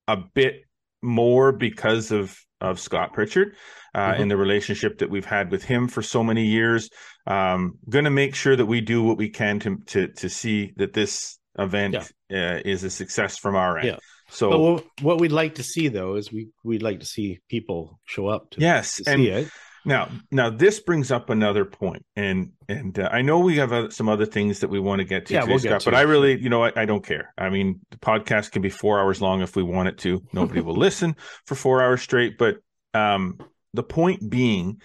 [0.08, 0.64] a bit
[1.02, 3.56] more because of of Scott Pritchard
[3.96, 4.22] uh, mm-hmm.
[4.22, 6.90] and the relationship that we've had with him for so many years.
[7.26, 10.74] Um, going to make sure that we do what we can to to to see
[10.78, 12.56] that this event yeah.
[12.56, 13.88] uh, is a success from our end.
[13.88, 13.98] Yeah.
[14.32, 18.00] So what, what, we'd like to see though is we we'd like to see people
[18.06, 19.50] show up to, yes to and, see it.
[19.86, 23.90] Now, now this brings up another point, and and uh, I know we have uh,
[23.90, 25.98] some other things that we want to get to, yeah, today, we'll Scott, to but
[25.98, 27.34] I really, you know, I, I, don't care.
[27.38, 30.24] I mean, the podcast can be four hours long if we want it to.
[30.34, 31.16] Nobody will listen
[31.46, 32.38] for four hours straight.
[32.38, 32.58] But
[32.94, 33.40] um,
[33.74, 34.82] the point being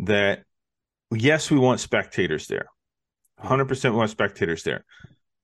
[0.00, 0.42] that
[1.14, 2.66] yes, we want spectators there.
[3.38, 4.84] Hundred percent, we want spectators there.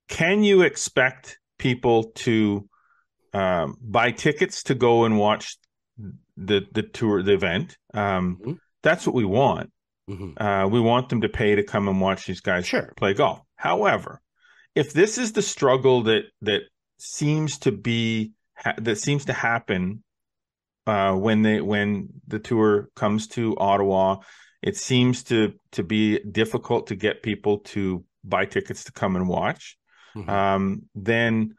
[0.07, 2.67] Can you expect people to
[3.33, 5.57] um, buy tickets to go and watch
[6.35, 7.77] the the tour, the event?
[7.93, 9.71] Um, mm-hmm that's what we want.
[10.09, 10.41] Mm-hmm.
[10.41, 12.93] Uh, we want them to pay to come and watch these guys sure.
[12.97, 13.41] play golf.
[13.55, 14.21] However,
[14.75, 16.61] if this is the struggle that that
[16.97, 18.33] seems to be
[18.77, 20.03] that seems to happen
[20.87, 24.17] uh, when they when the tour comes to Ottawa,
[24.61, 29.27] it seems to to be difficult to get people to buy tickets to come and
[29.27, 29.77] watch.
[30.15, 30.29] Mm-hmm.
[30.29, 31.55] Um, then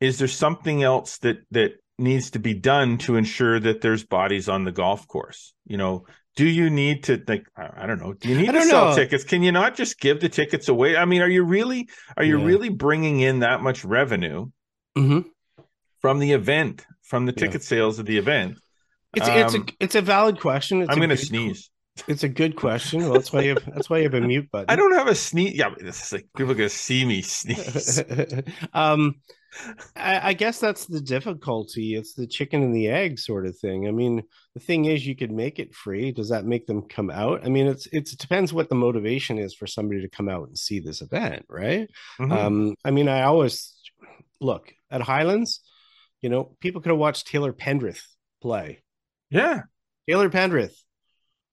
[0.00, 4.48] is there something else that that needs to be done to ensure that there's bodies
[4.48, 5.52] on the golf course?
[5.66, 6.06] You know,
[6.36, 8.94] do you need to like I don't know, do you need to sell know.
[8.94, 9.24] tickets?
[9.24, 10.96] Can you not just give the tickets away?
[10.96, 12.46] I mean, are you really are you yeah.
[12.46, 14.46] really bringing in that much revenue
[14.96, 15.28] mm-hmm.
[16.00, 17.66] from the event, from the ticket yeah.
[17.66, 18.58] sales of the event?
[19.14, 20.82] It's um, it's a um, it's a valid question.
[20.82, 21.70] It's I'm going to sneeze.
[22.06, 23.02] It's a good question.
[23.02, 24.66] Well, that's why you have, that's why you have a mute button.
[24.68, 25.54] I don't have a sneeze.
[25.54, 28.02] Yeah, this is like people are gonna see me sneeze.
[28.74, 29.16] um,
[29.96, 31.94] I, I, guess that's the difficulty.
[31.94, 33.88] It's the chicken and the egg sort of thing.
[33.88, 34.22] I mean,
[34.54, 36.12] the thing is, you could make it free.
[36.12, 37.44] Does that make them come out?
[37.44, 40.48] I mean, it's, it's it depends what the motivation is for somebody to come out
[40.48, 41.88] and see this event, right?
[42.20, 42.32] Mm-hmm.
[42.32, 43.74] Um, I mean, I always
[44.40, 45.60] look at Highlands.
[46.20, 48.02] You know, people could have watched Taylor Pendrith
[48.42, 48.82] play.
[49.30, 49.62] Yeah,
[50.08, 50.74] Taylor Pendrith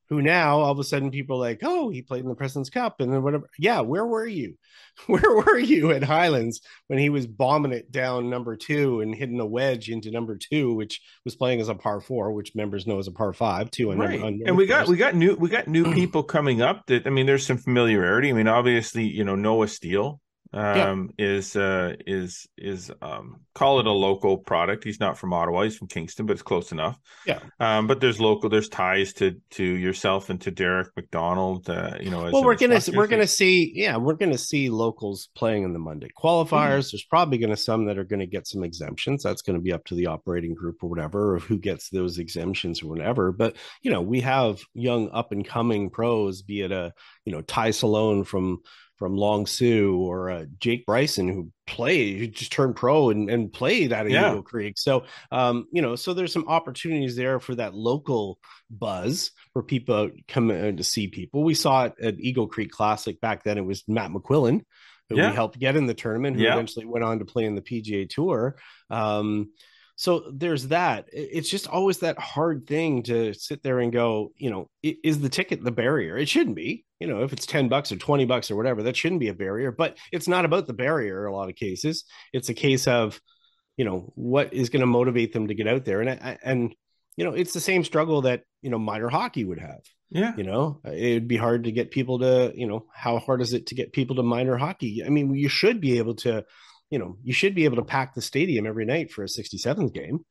[0.09, 2.69] who now all of a sudden people are like, oh, he played in the President's
[2.69, 3.49] Cup and then whatever.
[3.57, 4.57] Yeah, where were you?
[5.07, 9.41] Where were you at Highlands when he was bombing it down number two and hitting
[9.41, 12.97] a wedge into number two, which was playing as a par four, which members know
[12.97, 13.91] as a par five too.
[13.91, 14.21] right.
[14.21, 17.25] and we got we got new we got new people coming up that I mean,
[17.25, 18.29] there's some familiarity.
[18.29, 20.21] I mean, obviously, you know, Noah Steele
[20.55, 21.25] um, yeah.
[21.27, 24.85] is uh, is is um, call it a local product.
[24.85, 26.97] He's not from Ottawa; he's from Kingston, but it's close enough.
[27.27, 27.39] Yeah.
[27.59, 31.69] Um, but there's local, there's ties to to yourself and to Derek McDonald.
[31.69, 35.63] Uh, you know, well, we're gonna we're gonna see, yeah, we're gonna see locals playing
[35.63, 36.49] in the Monday qualifiers.
[36.49, 36.95] Mm-hmm.
[36.95, 39.23] There's probably gonna some that are gonna get some exemptions.
[39.23, 42.81] That's gonna be up to the operating group or whatever, of who gets those exemptions
[42.81, 43.33] or whatever.
[43.33, 46.93] But you know, we have young up and coming pros, be it a
[47.25, 48.59] you know Ty Salone from
[48.97, 53.51] from Long Sault or uh, Jake Bryson who played, who just turned pro and, and
[53.51, 54.29] played out of yeah.
[54.29, 54.77] Eagle Creek.
[54.77, 60.11] So, um, you know, so there's some opportunities there for that local buzz for people
[60.27, 61.43] come to see people.
[61.43, 63.57] We saw it at Eagle Creek Classic back then.
[63.57, 64.61] It was Matt McQuillan
[65.09, 65.29] who yeah.
[65.29, 66.53] we helped get in the tournament, who yeah.
[66.53, 68.55] eventually went on to play in the PGA Tour.
[68.89, 69.51] Um,
[69.95, 74.49] so there's that it's just always that hard thing to sit there and go you
[74.49, 76.17] know is the ticket the barrier?
[76.17, 78.97] It shouldn't be you know if it's 10 bucks or 20 bucks or whatever that
[78.97, 82.05] shouldn't be a barrier but it's not about the barrier in a lot of cases.
[82.33, 83.19] It's a case of
[83.77, 86.75] you know what is going to motivate them to get out there and and
[87.17, 90.33] you know it's the same struggle that you know minor hockey would have yeah.
[90.37, 90.79] you know?
[90.85, 93.75] Uh, it'd be hard to get people to you know how hard is it to
[93.75, 95.03] get people to minor hockey?
[95.05, 96.45] I mean you should be able to
[96.89, 99.93] you know, you should be able to pack the stadium every night for a 67th
[99.93, 100.25] game,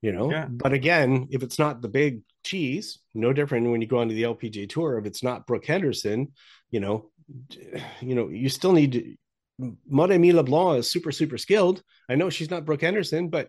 [0.00, 0.30] you know.
[0.30, 0.46] Yeah.
[0.48, 4.22] But again, if it's not the big cheese, no different when you go onto the
[4.22, 4.98] LPGA tour.
[4.98, 6.32] If it's not Brooke Henderson,
[6.70, 7.10] you know,
[8.00, 9.16] you know, you still need to.
[9.90, 11.82] LeBlanc is super, super skilled.
[12.08, 13.48] I know she's not Brooke Henderson, but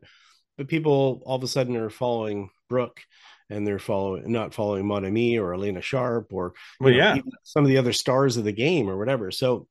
[0.58, 3.02] but people all of a sudden are following Brooke
[3.50, 7.70] and they're following not following Monami or Alena Sharp or well, know, yeah, some of
[7.70, 9.32] the other stars of the game or whatever.
[9.32, 9.68] So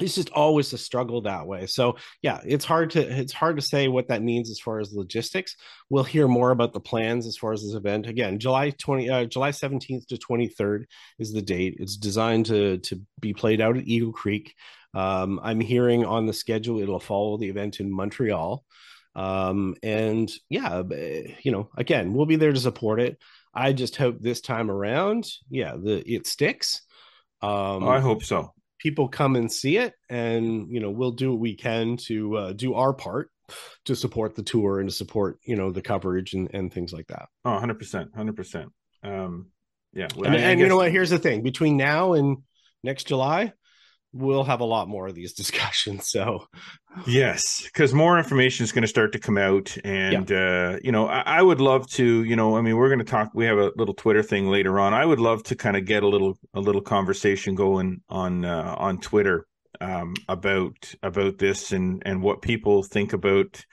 [0.00, 1.66] it's just always a struggle that way.
[1.66, 4.92] So yeah it's hard to it's hard to say what that means as far as
[4.92, 5.56] logistics.
[5.88, 8.06] We'll hear more about the plans as far as this event.
[8.06, 10.84] Again july 20 uh, july 17th to 23rd
[11.18, 11.76] is the date.
[11.78, 14.54] It's designed to to be played out at eagle creek.
[14.92, 18.64] Um, i'm hearing on the schedule it'll follow the event in montreal.
[19.14, 20.82] Um, and yeah
[21.42, 23.18] you know again we'll be there to support it.
[23.52, 26.82] I just hope this time around yeah the it sticks.
[27.42, 31.38] Um, I hope so people come and see it and you know we'll do what
[31.38, 33.30] we can to uh, do our part
[33.84, 37.06] to support the tour and to support you know the coverage and, and things like
[37.08, 37.28] that.
[37.44, 38.66] Oh 100% 100%
[39.02, 39.46] um
[39.92, 40.58] yeah and, I, and guess...
[40.58, 40.90] you know what?
[40.90, 41.42] Here's the thing.
[41.42, 42.38] Between now and
[42.82, 43.52] next july
[44.12, 46.10] we'll have a lot more of these discussions.
[46.10, 46.46] So,
[47.06, 50.72] yes, because more information is going to start to come out, and yeah.
[50.74, 53.04] uh, you know, I, I, would love to, you know, I mean, we're going to
[53.04, 53.30] talk.
[53.34, 54.94] We have a little Twitter thing later on.
[54.94, 58.74] I would love to kind of get a little a little conversation going on uh,
[58.78, 59.46] on Twitter
[59.80, 63.64] um, about about this and and what people think about,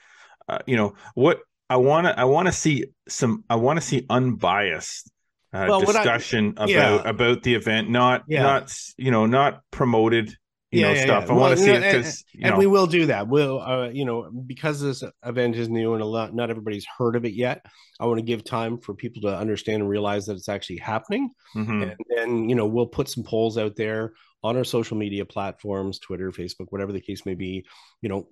[0.48, 3.86] uh, you know, what I want to I want to see some I want to
[3.86, 5.10] see unbiased
[5.52, 6.94] uh, well, discussion I, yeah.
[6.94, 8.42] about about the event, not yeah.
[8.42, 10.36] not you know not promoted
[10.70, 11.24] you yeah, know stuff.
[11.24, 13.28] I well, want to see it because and, and we will do that.
[13.28, 17.16] We'll uh, you know because this event is new and a lot not everybody's heard
[17.16, 17.64] of it yet.
[17.98, 21.30] I want to give time for people to understand and realize that it's actually happening,
[21.56, 21.82] mm-hmm.
[21.82, 24.12] and then you know we'll put some polls out there
[24.44, 27.64] on our social media platforms, Twitter, Facebook, whatever the case may be.
[28.02, 28.28] You know,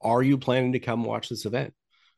[0.00, 1.74] are you planning to come watch this event?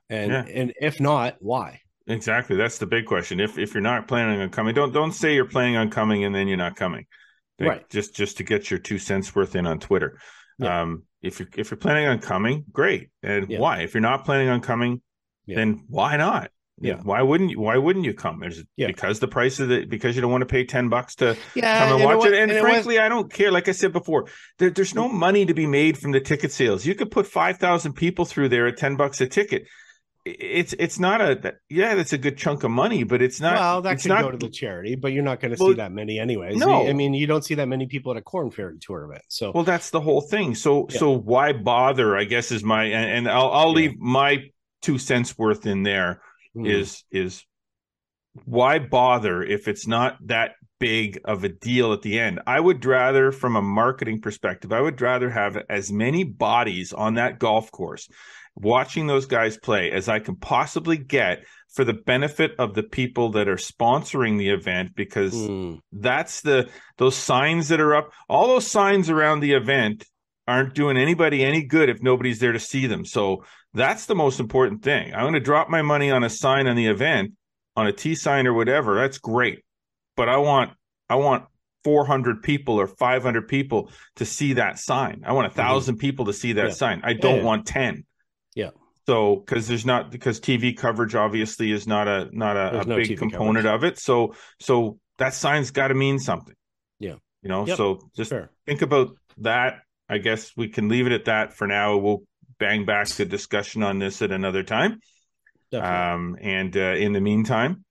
[0.09, 1.81] And and if not, why?
[2.09, 2.57] Exactly.
[2.57, 3.39] That's the big question.
[3.39, 6.35] If if you're not planning on coming, don't don't say you're planning on coming and
[6.35, 7.07] then you're not coming.
[7.59, 7.91] Like, right.
[7.91, 10.19] Just just to get your two cents worth in on Twitter.
[10.59, 10.83] Yeah.
[10.83, 13.11] Um, if you're if you're planning on coming, great.
[13.23, 13.59] And yeah.
[13.59, 13.81] why?
[13.81, 15.03] If you're not planning on coming,
[15.47, 15.57] yeah.
[15.57, 16.51] then why not?
[16.81, 17.01] Yeah.
[17.03, 17.61] Why wouldn't you?
[17.61, 18.39] Why wouldn't you come?
[18.41, 18.87] There's yeah.
[18.87, 21.81] because the price of the because you don't want to pay ten bucks to yeah,
[21.81, 22.35] come and, and watch it.
[22.35, 23.51] And, and frankly, was, I don't care.
[23.51, 26.87] Like I said before, there, there's no money to be made from the ticket sales.
[26.87, 29.67] You could put five thousand people through there at ten bucks a ticket
[30.39, 33.83] it's it's not a yeah that's a good chunk of money but it's not well
[33.83, 35.93] that could not, go to the charity but you're not going to well, see that
[35.93, 38.79] many anyways no i mean you don't see that many people at a Korn Ferry
[38.79, 40.99] tour event so well that's the whole thing so yeah.
[40.99, 43.89] so why bother i guess is my and, and i'll i'll yeah.
[43.89, 44.45] leave my
[44.83, 46.21] two cents worth in there
[46.57, 46.69] mm.
[46.69, 47.45] is is
[48.45, 52.85] why bother if it's not that big of a deal at the end i would
[52.85, 57.71] rather from a marketing perspective i would rather have as many bodies on that golf
[57.73, 58.09] course
[58.61, 61.45] watching those guys play as I can possibly get
[61.75, 65.79] for the benefit of the people that are sponsoring the event because mm.
[65.93, 70.05] that's the those signs that are up all those signs around the event
[70.47, 73.05] aren't doing anybody any good if nobody's there to see them.
[73.05, 73.45] So
[73.75, 75.13] that's the most important thing.
[75.15, 77.33] I'm going to drop my money on a sign on the event
[77.77, 78.97] on a t sign or whatever.
[78.97, 79.63] That's great.
[80.17, 80.73] But i want
[81.09, 81.45] i want
[81.85, 85.23] 400 people or 500 people to see that sign.
[85.25, 86.01] I want a 1000 mm-hmm.
[86.01, 86.75] people to see that yeah.
[86.75, 87.03] sign.
[87.05, 88.05] I don't yeah, want 10
[88.55, 88.71] yeah.
[89.07, 92.97] So because there's not because TV coverage obviously is not a not a, a no
[92.97, 93.91] big TV component coverage.
[93.91, 93.99] of it.
[93.99, 96.55] So so that sign's got to mean something.
[96.99, 97.15] Yeah.
[97.43, 97.67] You know.
[97.67, 97.77] Yep.
[97.77, 98.51] So just Fair.
[98.67, 99.81] think about that.
[100.09, 101.97] I guess we can leave it at that for now.
[101.97, 102.23] We'll
[102.59, 105.01] bang back the discussion on this at another time.
[105.71, 105.97] Definitely.
[105.97, 107.85] Um, and uh, in the meantime,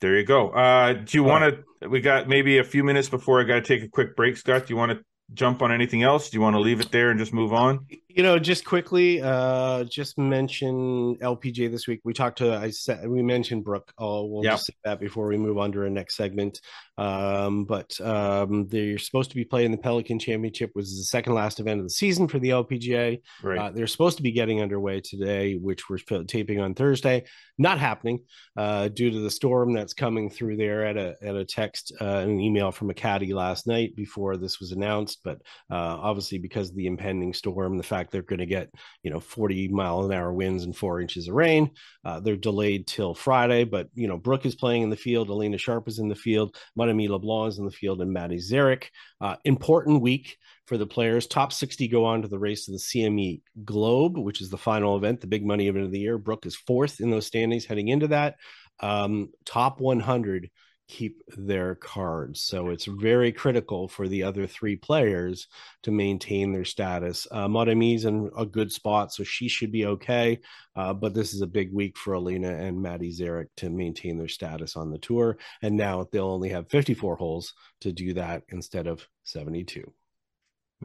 [0.00, 0.50] there you go.
[0.50, 1.88] Uh, do you want to?
[1.88, 4.66] We got maybe a few minutes before I got to take a quick break, Scott.
[4.66, 5.00] Do you want to
[5.34, 6.30] jump on anything else?
[6.30, 7.86] Do you want to leave it there and just move on?
[8.18, 12.00] You know, just quickly, uh, just mention LPGA this week.
[12.02, 13.92] We talked to I said we mentioned Brooke.
[13.96, 14.54] Oh, we'll yep.
[14.54, 16.60] just say that before we move on to our next segment.
[16.96, 21.34] Um, but um, they're supposed to be playing the Pelican Championship, which is the second
[21.34, 23.20] last event of the season for the LPGA.
[23.40, 23.56] Right.
[23.56, 27.22] Uh, they're supposed to be getting underway today, which we're taping on Thursday.
[27.56, 28.24] Not happening
[28.56, 30.84] uh, due to the storm that's coming through there.
[30.84, 34.58] At a at a text, uh, an email from a caddy last night before this
[34.58, 38.46] was announced, but uh, obviously because of the impending storm, the fact they're going to
[38.46, 38.70] get
[39.02, 41.70] you know 40 mile an hour winds and four inches of rain,
[42.04, 43.64] uh, they're delayed till Friday.
[43.64, 45.28] But you know, Brooke is playing in the field.
[45.28, 46.56] Alena Sharp is in the field.
[46.76, 48.84] Maude-Aimée LeBlanc is in the field, and Maddie Szeryk.
[49.20, 51.26] Uh, important week for the players.
[51.26, 54.96] Top 60 go on to the race of the CME Globe, which is the final
[54.96, 56.18] event, the big money event of the year.
[56.18, 58.36] Brooke is fourth in those standings heading into that.
[58.80, 60.50] Um, top 100
[60.88, 62.40] keep their cards.
[62.40, 65.46] So it's very critical for the other three players
[65.82, 67.26] to maintain their status.
[67.30, 70.40] Uh, Maude-Aimée's in a good spot, so she should be okay.
[70.74, 74.28] Uh, but this is a big week for Alena and Maddie Szeryk to maintain their
[74.28, 75.36] status on the tour.
[75.62, 79.92] And now they'll only have 54 holes to do that instead of 72.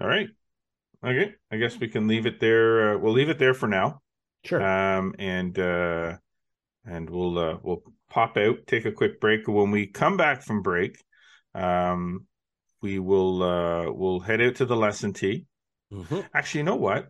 [0.01, 0.27] All right.
[1.03, 1.33] Okay.
[1.49, 2.95] I guess we can leave it there.
[2.95, 4.01] Uh, we'll leave it there for now.
[4.43, 4.61] Sure.
[4.61, 6.17] Um, and uh,
[6.85, 9.47] and we'll uh, we'll pop out, take a quick break.
[9.47, 10.97] When we come back from break,
[11.55, 12.25] um,
[12.81, 15.45] we will uh, we'll head out to the lesson tee.
[15.91, 16.19] Mm-hmm.
[16.33, 17.07] Actually, you know what?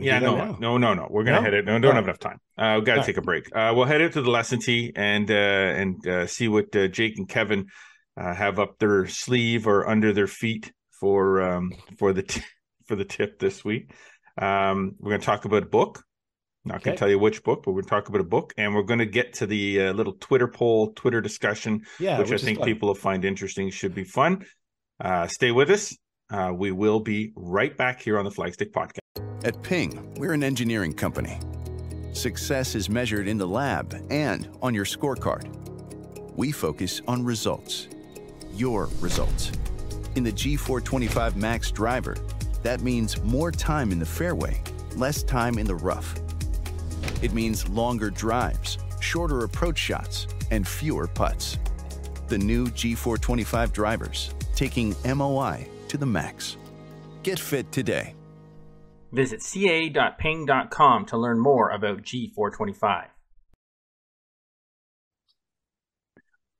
[0.00, 1.06] yeah, no, no, no, no.
[1.08, 1.42] We're gonna no?
[1.42, 1.64] head it.
[1.64, 2.40] No, don't have enough time.
[2.56, 3.18] Uh, we got to take right.
[3.18, 3.54] a break.
[3.54, 6.88] Uh, we'll head out to the lesson tee and uh, and uh, see what uh,
[6.88, 7.66] Jake and Kevin
[8.16, 12.42] uh, have up their sleeve or under their feet for um, for the t-
[12.86, 13.92] for the tip this week.
[14.36, 16.02] Um, we're gonna talk about a book.
[16.68, 16.84] Not okay.
[16.84, 18.98] going to tell you which book, but we're talk about a book, and we're going
[18.98, 22.58] to get to the uh, little Twitter poll, Twitter discussion, yeah, which, which I think
[22.58, 22.66] fun.
[22.66, 23.70] people will find interesting.
[23.70, 24.44] Should be fun.
[25.00, 25.96] Uh, stay with us.
[26.30, 28.98] Uh, we will be right back here on the Flagstick Podcast.
[29.44, 31.40] At Ping, we're an engineering company.
[32.12, 35.48] Success is measured in the lab and on your scorecard.
[36.36, 37.88] We focus on results,
[38.52, 39.52] your results.
[40.16, 42.14] In the G425 Max driver,
[42.62, 44.62] that means more time in the fairway,
[44.96, 46.14] less time in the rough
[47.22, 51.58] it means longer drives, shorter approach shots, and fewer putts.
[52.28, 56.56] The new G425 drivers, taking MOI to the max.
[57.22, 58.14] Get fit today.
[59.12, 63.06] Visit ca.ping.com to learn more about G425.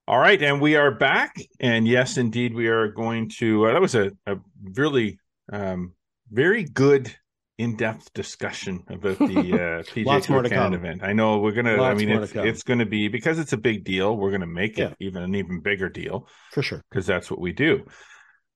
[0.06, 1.36] All right, and we are back.
[1.60, 3.66] And yes, indeed, we are going to.
[3.66, 5.18] Uh, that was a, a really
[5.52, 5.92] um,
[6.30, 7.14] very good
[7.58, 11.02] in-depth discussion about the uh, PGA Tour Canada event.
[11.02, 11.76] I know we're gonna.
[11.76, 14.16] Lots I mean, it's it's gonna be because it's a big deal.
[14.16, 15.06] We're gonna make it yeah.
[15.06, 16.82] even an even bigger deal for sure.
[16.90, 17.84] Because that's what we do.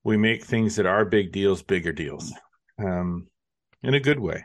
[0.05, 2.33] We make things that are big deals bigger deals,
[2.79, 3.27] um,
[3.83, 4.45] in a good way.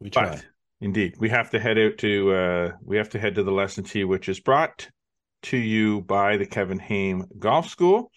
[0.00, 0.30] We try.
[0.30, 0.44] But
[0.80, 3.84] Indeed, we have to head out to uh, we have to head to the lesson
[3.84, 4.88] tee, which is brought
[5.42, 8.12] to you by the Kevin Haime Golf School.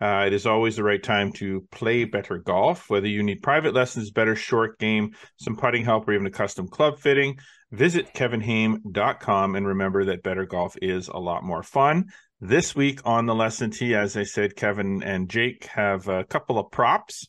[0.00, 2.90] Uh, it is always the right time to play better golf.
[2.90, 6.68] Whether you need private lessons, better short game, some putting help, or even a custom
[6.68, 7.38] club fitting,
[7.70, 12.06] visit kevinhaime.com and remember that better golf is a lot more fun.
[12.40, 16.58] This week on the lesson tee, as I said, Kevin and Jake have a couple
[16.58, 17.26] of props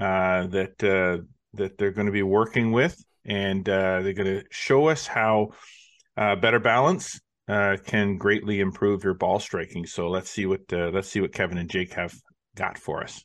[0.00, 1.22] uh, that uh,
[1.54, 5.50] that they're going to be working with, and uh, they're going to show us how
[6.16, 9.86] uh, better balance uh, can greatly improve your ball striking.
[9.86, 12.14] So let's see what uh, let's see what Kevin and Jake have
[12.54, 13.24] got for us.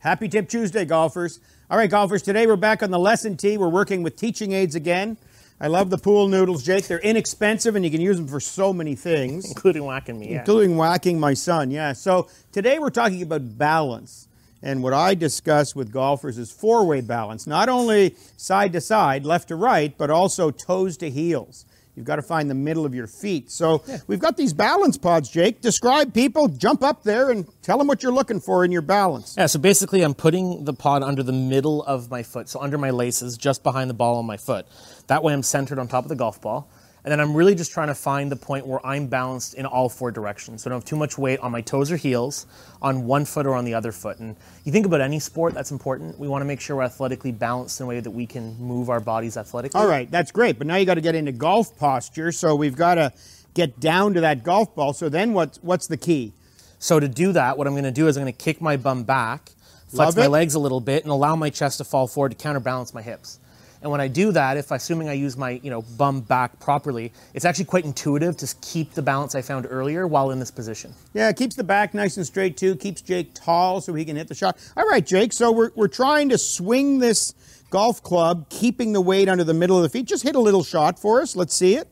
[0.00, 1.40] Happy Tip Tuesday, golfers!
[1.70, 2.22] All right, golfers.
[2.22, 3.58] Today we're back on the lesson tee.
[3.58, 5.16] We're working with teaching aids again.
[5.60, 6.86] I love the pool noodles, Jake.
[6.86, 10.30] They're inexpensive and you can use them for so many things, including whacking me.
[10.30, 10.38] Yeah.
[10.40, 11.70] Including whacking my son.
[11.70, 11.94] Yeah.
[11.94, 14.28] So today we're talking about balance.
[14.62, 19.24] And what I discuss with golfers is four way balance, not only side to side,
[19.24, 21.64] left to right, but also toes to heels.
[21.98, 23.50] You've got to find the middle of your feet.
[23.50, 23.98] So yeah.
[24.06, 25.60] we've got these balance pods, Jake.
[25.60, 29.34] Describe people, jump up there and tell them what you're looking for in your balance.
[29.36, 32.78] Yeah, so basically I'm putting the pod under the middle of my foot, so under
[32.78, 34.68] my laces, just behind the ball on my foot.
[35.08, 36.70] That way I'm centered on top of the golf ball.
[37.08, 39.88] And then I'm really just trying to find the point where I'm balanced in all
[39.88, 40.62] four directions.
[40.62, 42.46] So I don't have too much weight on my toes or heels,
[42.82, 44.18] on one foot or on the other foot.
[44.18, 44.36] And
[44.66, 46.18] you think about any sport, that's important.
[46.18, 48.90] We want to make sure we're athletically balanced in a way that we can move
[48.90, 49.80] our bodies athletically.
[49.80, 50.58] All right, that's great.
[50.58, 52.30] But now you got to get into golf posture.
[52.30, 53.14] So we've got to
[53.54, 54.92] get down to that golf ball.
[54.92, 56.34] So then what's, what's the key?
[56.78, 58.76] So to do that, what I'm going to do is I'm going to kick my
[58.76, 59.52] bum back,
[59.88, 62.92] flex my legs a little bit, and allow my chest to fall forward to counterbalance
[62.92, 63.40] my hips.
[63.80, 67.12] And when I do that, if assuming I use my you know bum back properly,
[67.34, 70.94] it's actually quite intuitive to keep the balance I found earlier while in this position.
[71.14, 72.74] Yeah, it keeps the back nice and straight too.
[72.76, 74.58] Keeps Jake tall so he can hit the shot.
[74.76, 75.32] All right, Jake.
[75.32, 77.34] So we're we're trying to swing this
[77.70, 80.06] golf club, keeping the weight under the middle of the feet.
[80.06, 81.36] Just hit a little shot for us.
[81.36, 81.88] Let's see it.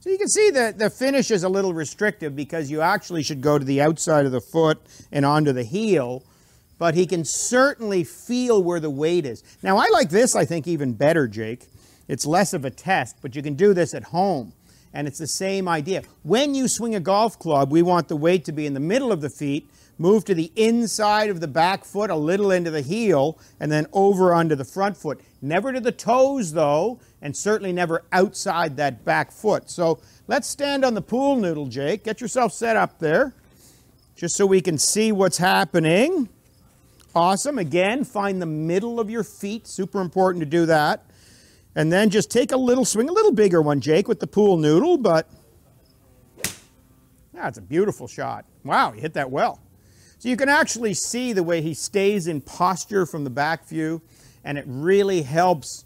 [0.00, 3.42] So you can see that the finish is a little restrictive because you actually should
[3.42, 4.80] go to the outside of the foot
[5.12, 6.22] and onto the heel
[6.80, 9.44] but he can certainly feel where the weight is.
[9.62, 11.66] Now, I like this, I think, even better, Jake.
[12.08, 14.54] It's less of a test, but you can do this at home.
[14.94, 16.04] And it's the same idea.
[16.22, 19.12] When you swing a golf club, we want the weight to be in the middle
[19.12, 19.68] of the feet,
[19.98, 23.86] move to the inside of the back foot, a little into the heel, and then
[23.92, 25.20] over onto the front foot.
[25.42, 29.68] Never to the toes, though, and certainly never outside that back foot.
[29.70, 32.04] So let's stand on the pool noodle, Jake.
[32.04, 33.34] Get yourself set up there,
[34.16, 36.30] just so we can see what's happening.
[37.14, 37.58] Awesome.
[37.58, 39.66] Again, find the middle of your feet.
[39.66, 41.04] Super important to do that.
[41.74, 44.56] And then just take a little swing, a little bigger one, Jake, with the pool
[44.56, 45.28] noodle, but
[47.32, 48.44] that's a beautiful shot.
[48.64, 49.60] Wow, he hit that well.
[50.18, 54.02] So you can actually see the way he stays in posture from the back view,
[54.44, 55.84] and it really helps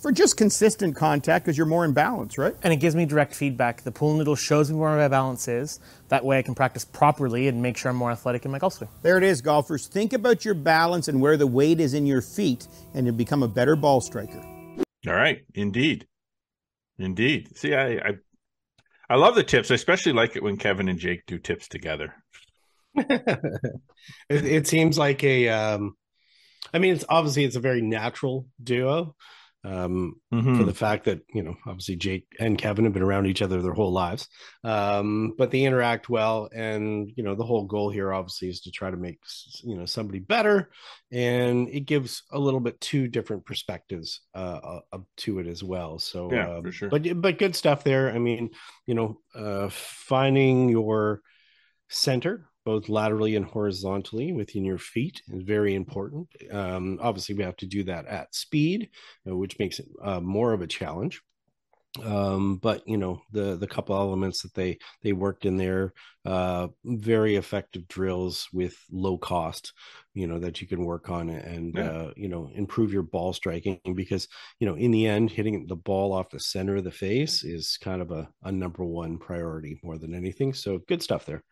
[0.00, 2.54] for just consistent contact because you're more in balance, right?
[2.62, 3.82] And it gives me direct feedback.
[3.82, 5.80] The pool noodle shows me where my balance is.
[6.08, 8.74] That way I can practice properly and make sure I'm more athletic in my golf
[8.74, 8.90] swing.
[9.02, 9.86] There it is, golfers.
[9.86, 13.42] Think about your balance and where the weight is in your feet, and you'll become
[13.42, 14.42] a better ball striker.
[15.06, 16.06] All right, indeed.
[16.98, 17.56] Indeed.
[17.56, 18.12] See, I, I
[19.10, 19.70] I love the tips.
[19.70, 22.14] I especially like it when Kevin and Jake do tips together.
[22.94, 23.80] it,
[24.28, 25.96] it, seems like a um
[26.74, 29.14] I mean, it's obviously it's a very natural duo
[29.64, 30.56] um, mm-hmm.
[30.56, 33.60] for the fact that you know obviously Jake and Kevin have been around each other
[33.60, 34.28] their whole lives,
[34.64, 38.70] um, but they interact well, and you know the whole goal here obviously is to
[38.70, 39.18] try to make
[39.64, 40.70] you know somebody better,
[41.10, 45.98] and it gives a little bit two different perspectives uh, uh, to it as well.
[45.98, 46.88] So yeah, um, for sure.
[46.88, 48.10] But but good stuff there.
[48.10, 48.50] I mean,
[48.86, 51.20] you know, uh, finding your
[51.88, 56.28] center both laterally and horizontally within your feet is very important.
[56.52, 58.90] Um, obviously, we have to do that at speed,
[59.26, 61.22] uh, which makes it uh, more of a challenge.
[62.04, 65.94] Um, but you know the the couple elements that they they worked in there,
[66.26, 69.72] uh, very effective drills with low cost,
[70.12, 71.90] you know that you can work on and yeah.
[71.90, 74.28] uh, you know improve your ball striking because
[74.60, 77.78] you know in the end hitting the ball off the center of the face is
[77.80, 80.52] kind of a, a number one priority more than anything.
[80.52, 81.42] So good stuff there.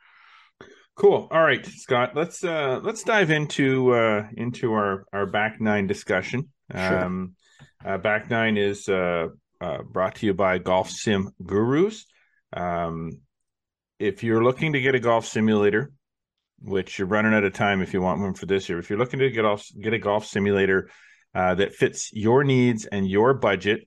[0.96, 1.28] Cool.
[1.30, 2.12] All right, Scott.
[2.14, 6.48] Let's uh let's dive into uh into our our back nine discussion.
[6.72, 7.04] Sure.
[7.04, 7.34] Um
[7.84, 9.28] uh, back nine is uh,
[9.60, 12.06] uh brought to you by Golf Sim Gurus.
[12.54, 13.20] Um
[13.98, 15.92] if you're looking to get a golf simulator,
[16.60, 18.98] which you're running out of time if you want one for this year, if you're
[18.98, 20.88] looking to get off get a golf simulator
[21.34, 23.86] uh, that fits your needs and your budget,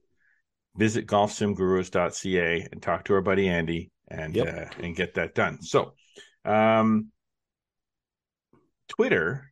[0.77, 4.47] visit golfsimgurus.ca and talk to our buddy Andy and yep.
[4.47, 5.61] uh, and get that done.
[5.63, 5.93] So
[6.45, 7.11] um,
[8.87, 9.51] Twitter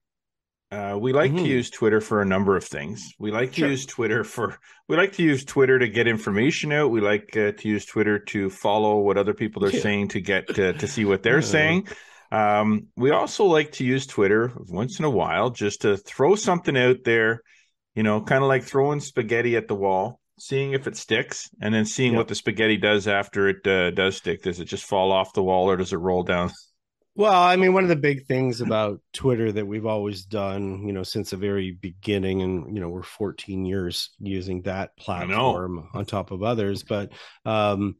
[0.69, 1.45] Uh, we like mm-hmm.
[1.45, 3.13] to use Twitter for a number of things.
[3.17, 3.69] We like to sure.
[3.69, 4.57] use Twitter for
[4.89, 6.91] we like to use Twitter to get information out.
[6.91, 9.79] We like uh, to use Twitter to follow what other people are yeah.
[9.79, 11.88] saying to get to, to see what they're uh, saying.
[12.33, 16.75] Um, we also like to use Twitter once in a while just to throw something
[16.75, 17.41] out there,
[17.95, 21.73] you know, kind of like throwing spaghetti at the wall, seeing if it sticks, and
[21.73, 22.17] then seeing yep.
[22.17, 24.43] what the spaghetti does after it uh, does stick.
[24.43, 26.51] Does it just fall off the wall or does it roll down
[27.18, 30.93] well, I mean, one of the big things about Twitter that we've always done, you
[30.93, 36.05] know, since the very beginning, and you know, we're 14 years using that platform on
[36.05, 37.11] top of others, but
[37.43, 37.95] um,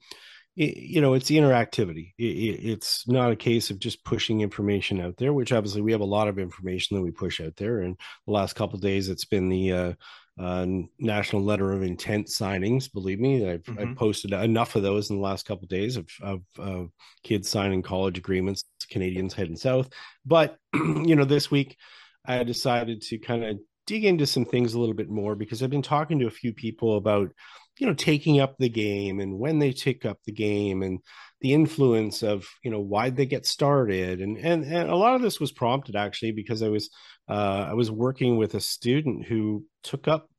[0.56, 2.14] it, you know, it's the interactivity.
[2.20, 5.94] It, it, it's not a case of just pushing information out there, which obviously we
[5.94, 7.82] have a lot of information that we push out there.
[7.82, 7.98] And
[8.28, 9.94] the last couple days, it's been the uh,
[10.40, 10.66] uh,
[11.00, 12.92] national letter of intent signings.
[12.92, 13.80] Believe me, I've, mm-hmm.
[13.80, 16.84] I've posted enough of those in the last couple of days of, of uh,
[17.24, 19.90] kids signing college agreements, Canadians heading south.
[20.26, 21.78] But you know, this week
[22.26, 23.58] I decided to kind of
[23.88, 26.54] dig into some things a little bit more because I've been talking to a few
[26.54, 27.32] people about
[27.80, 31.00] you know taking up the game and when they take up the game and
[31.42, 35.22] the influence of you know why they get started and and and a lot of
[35.22, 36.90] this was prompted actually because I was
[37.30, 40.30] uh, I was working with a student who took up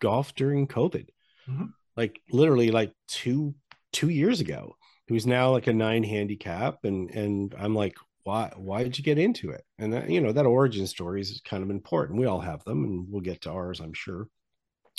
[0.00, 1.08] golf during COVID,
[1.48, 1.66] mm-hmm.
[1.96, 3.54] like literally like two
[3.92, 4.76] two years ago.
[5.08, 9.18] Who's now like a nine handicap, and and I'm like, why why did you get
[9.18, 9.64] into it?
[9.78, 12.18] And that you know that origin story is kind of important.
[12.18, 14.28] We all have them, and we'll get to ours, I'm sure.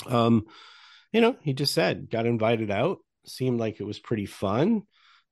[0.06, 0.44] Um,
[1.14, 2.98] you know, he just said got invited out.
[3.24, 4.82] Seemed like it was pretty fun.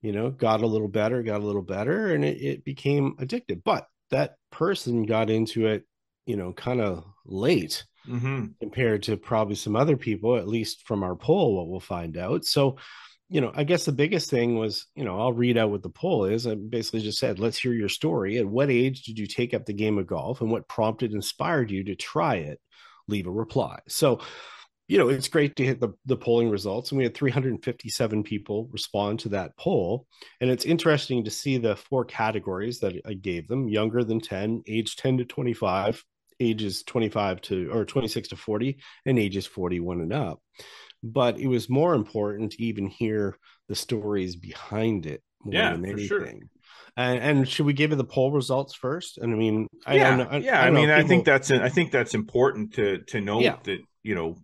[0.00, 3.62] You know, got a little better, got a little better, and it, it became addictive.
[3.64, 5.84] But that person got into it,
[6.24, 8.46] you know, kind of late mm-hmm.
[8.60, 12.44] compared to probably some other people, at least from our poll, what we'll find out.
[12.44, 12.78] So,
[13.28, 15.88] you know, I guess the biggest thing was, you know, I'll read out what the
[15.88, 16.46] poll is.
[16.46, 18.38] I basically just said, let's hear your story.
[18.38, 21.70] At what age did you take up the game of golf and what prompted, inspired
[21.70, 22.60] you to try it?
[23.08, 23.80] Leave a reply.
[23.88, 24.20] So,
[24.92, 26.90] you know, it's great to hit the, the polling results.
[26.90, 30.06] And we had 357 people respond to that poll.
[30.38, 34.64] And it's interesting to see the four categories that I gave them younger than 10,
[34.68, 36.04] age 10 to 25,
[36.40, 40.42] ages 25 to or 26 to 40, and ages 41 and up.
[41.02, 43.38] But it was more important to even hear
[43.70, 46.06] the stories behind it more yeah, than anything.
[46.06, 46.26] Sure.
[46.98, 49.16] And, and, should we give you the poll results first?
[49.16, 50.60] And I mean, I yeah, I, yeah.
[50.60, 51.00] I, I mean, people...
[51.00, 53.56] I think that's I think that's important to to note yeah.
[53.64, 54.36] that you know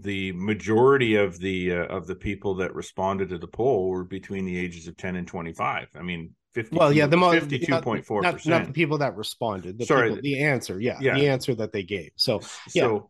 [0.00, 4.44] the majority of the uh, of the people that responded to the poll were between
[4.44, 8.66] the ages of 10 and 25 i mean 50 well yeah the 52.4 not, not,
[8.66, 11.82] the people that responded the sorry people, the answer yeah, yeah, the answer that they
[11.82, 12.10] gave.
[12.16, 12.40] So
[12.74, 12.82] yeah.
[12.82, 13.08] so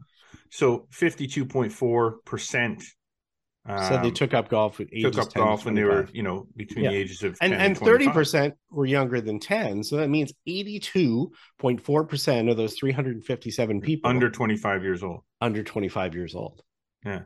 [0.51, 2.85] so 52.4 percent
[3.66, 6.47] um, so they took up golf at took up golf when they were you know
[6.57, 6.91] between yeah.
[6.91, 12.09] the ages of and and 30 percent were younger than 10 so that means 82.4
[12.09, 15.22] percent of those 357 people under 25 years old.
[15.41, 16.62] Under 25 years old
[17.05, 17.23] yeah.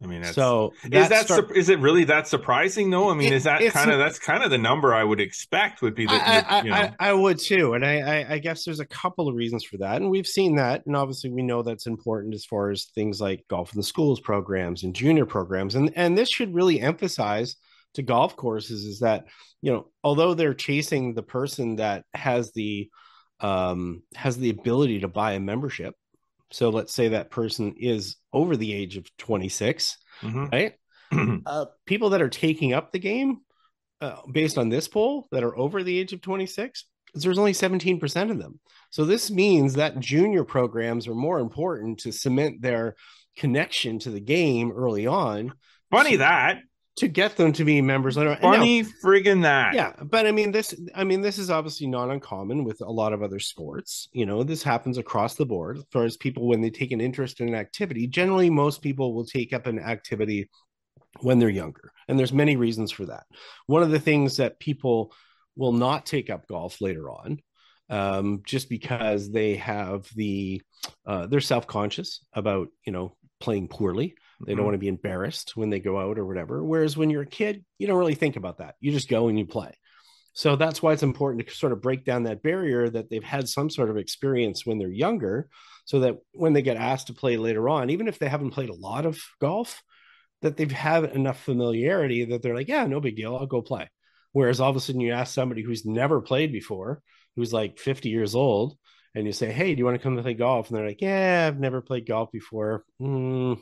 [0.00, 3.10] I mean, so is that start, is it really that surprising though?
[3.10, 5.82] I mean, it, is that kind of that's kind of the number I would expect
[5.82, 6.76] would be the, I, the, you know.
[6.76, 10.00] I, I, would too, and I, I guess there's a couple of reasons for that,
[10.00, 13.44] and we've seen that, and obviously we know that's important as far as things like
[13.48, 17.56] golf in the schools programs and junior programs, and and this should really emphasize
[17.94, 19.24] to golf courses is that
[19.62, 22.88] you know although they're chasing the person that has the
[23.40, 25.96] um has the ability to buy a membership
[26.50, 30.46] so let's say that person is over the age of 26, mm-hmm.
[30.46, 30.74] right?
[31.46, 33.38] uh, people that are taking up the game
[34.00, 36.84] uh, based on this poll that are over the age of 26,
[37.14, 38.60] there's only 17% of them.
[38.90, 42.96] So this means that junior programs are more important to cement their
[43.36, 45.52] connection to the game early on.
[45.90, 46.58] Funny so, that
[46.98, 48.36] to get them to be members later.
[48.40, 49.74] Funny now, friggin' that.
[49.74, 50.74] Yeah, but I mean this.
[50.94, 54.08] I mean this is obviously not uncommon with a lot of other sports.
[54.12, 55.78] You know, this happens across the board.
[55.78, 59.14] As far as people when they take an interest in an activity, generally most people
[59.14, 60.48] will take up an activity
[61.20, 63.24] when they're younger, and there's many reasons for that.
[63.66, 65.12] One of the things that people
[65.56, 67.40] will not take up golf later on
[67.90, 70.62] um, just because they have the
[71.06, 74.14] uh, they're self-conscious about you know playing poorly
[74.44, 74.64] they don't mm-hmm.
[74.66, 76.62] want to be embarrassed when they go out or whatever.
[76.62, 78.76] Whereas when you're a kid, you don't really think about that.
[78.80, 79.72] You just go and you play.
[80.32, 83.48] So that's why it's important to sort of break down that barrier that they've had
[83.48, 85.48] some sort of experience when they're younger,
[85.84, 88.68] so that when they get asked to play later on, even if they haven't played
[88.68, 89.82] a lot of golf,
[90.42, 93.88] that they've had enough familiarity that they're like, yeah, no big deal, I'll go play.
[94.32, 97.02] Whereas all of a sudden you ask somebody who's never played before,
[97.34, 98.76] who's like 50 years old,
[99.14, 100.68] and you say, hey, do you want to come to play golf?
[100.68, 102.84] And they're like, yeah, I've never played golf before.
[103.00, 103.60] Mm,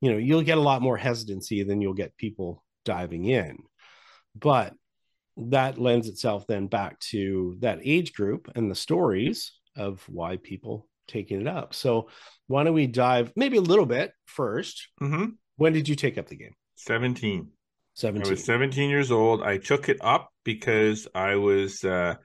[0.00, 3.58] you know you'll get a lot more hesitancy than you'll get people diving in
[4.34, 4.74] but
[5.36, 10.86] that lends itself then back to that age group and the stories of why people
[11.08, 11.74] taking it up.
[11.74, 12.08] So
[12.46, 15.24] why don't we dive maybe a little bit 1st mm-hmm.
[15.56, 16.54] When did you take up the game?
[16.76, 17.48] 17.
[17.94, 18.26] 17.
[18.26, 19.42] I was 17 years old.
[19.42, 22.16] I took it up because I was uh,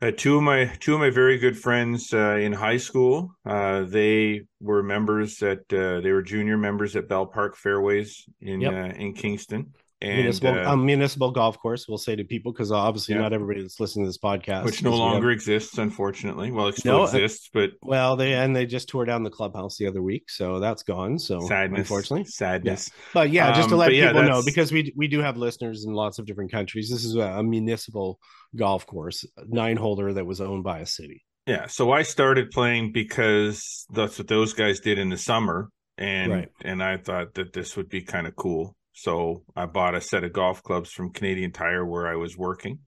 [0.00, 3.34] uh, two of my two of my very good friends uh, in high school.
[3.44, 8.60] Uh, they were members at uh, they were junior members at Belle Park Fairways in
[8.60, 8.72] yep.
[8.72, 9.74] Uh, in Kingston.
[10.00, 13.22] And, municipal, uh, um, municipal golf course, we'll say to people because obviously yeah.
[13.22, 15.34] not everybody that's listening to this podcast, which no longer have...
[15.34, 16.52] exists, unfortunately.
[16.52, 19.76] Well, it still no, exists, but well, they and they just tore down the clubhouse
[19.76, 21.18] the other week, so that's gone.
[21.18, 22.90] So sadness, unfortunately, sadness.
[22.92, 23.02] Yeah.
[23.12, 25.84] But yeah, just to um, let people yeah, know because we we do have listeners
[25.84, 26.88] in lots of different countries.
[26.88, 28.20] This is a, a municipal
[28.54, 31.24] golf course, nine holder that was owned by a city.
[31.46, 36.30] Yeah, so I started playing because that's what those guys did in the summer, and
[36.30, 36.48] right.
[36.62, 38.76] and I thought that this would be kind of cool.
[38.98, 42.80] So I bought a set of golf clubs from Canadian Tire where I was working.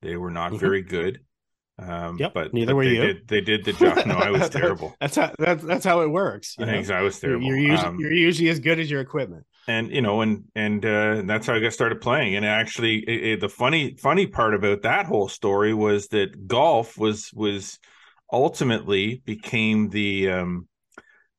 [0.00, 0.60] They were not mm-hmm.
[0.60, 1.20] very good.
[1.78, 3.00] Um, yep, but neither but were they you.
[3.00, 4.06] Did, they did the job.
[4.06, 4.94] No, I was terrible.
[5.00, 6.54] that's how that's that's how it works.
[6.58, 7.44] I think I was terrible.
[7.44, 9.44] You're, you're usually, um, you're usually as good as your equipment.
[9.66, 12.36] And you know, and and uh, that's how I got started playing.
[12.36, 16.96] And actually, it, it, the funny funny part about that whole story was that golf
[16.96, 17.78] was was
[18.32, 20.68] ultimately became the um,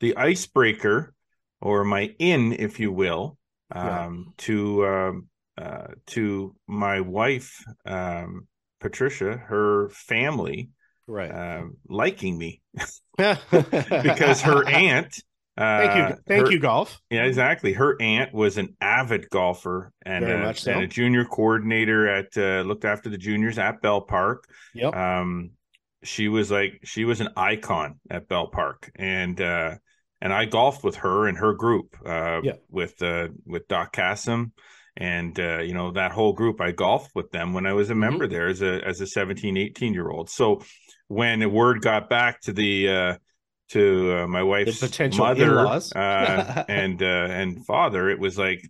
[0.02, 1.14] the icebreaker
[1.62, 3.38] or my in, if you will,
[3.72, 4.34] um, yeah.
[4.38, 8.48] to um, uh, to my wife um,
[8.80, 10.70] Patricia, her family,
[11.08, 12.62] right, uh, liking me
[13.18, 15.22] because her aunt.
[15.58, 17.02] Uh, thank you, thank her, you, golf.
[17.10, 17.74] Yeah, exactly.
[17.74, 20.72] Her aunt was an avid golfer and, a, so.
[20.72, 24.44] and a junior coordinator at uh, looked after the juniors at Belle Park.
[24.76, 24.96] Yep.
[24.96, 25.52] Um,
[26.04, 29.76] she was like she was an icon at Belle Park, and uh,
[30.22, 32.54] and I golfed with her and her group, uh, yeah.
[32.70, 34.52] with uh, with Doc Cassim,
[34.96, 36.60] and uh, you know that whole group.
[36.62, 38.00] I golfed with them when I was a mm-hmm.
[38.02, 40.30] member there as a as a 17, 18 year old.
[40.30, 40.62] So
[41.08, 43.18] when the word got back to the uh,
[43.70, 48.62] to uh, my wife's potential mother uh, and uh, and father, it was like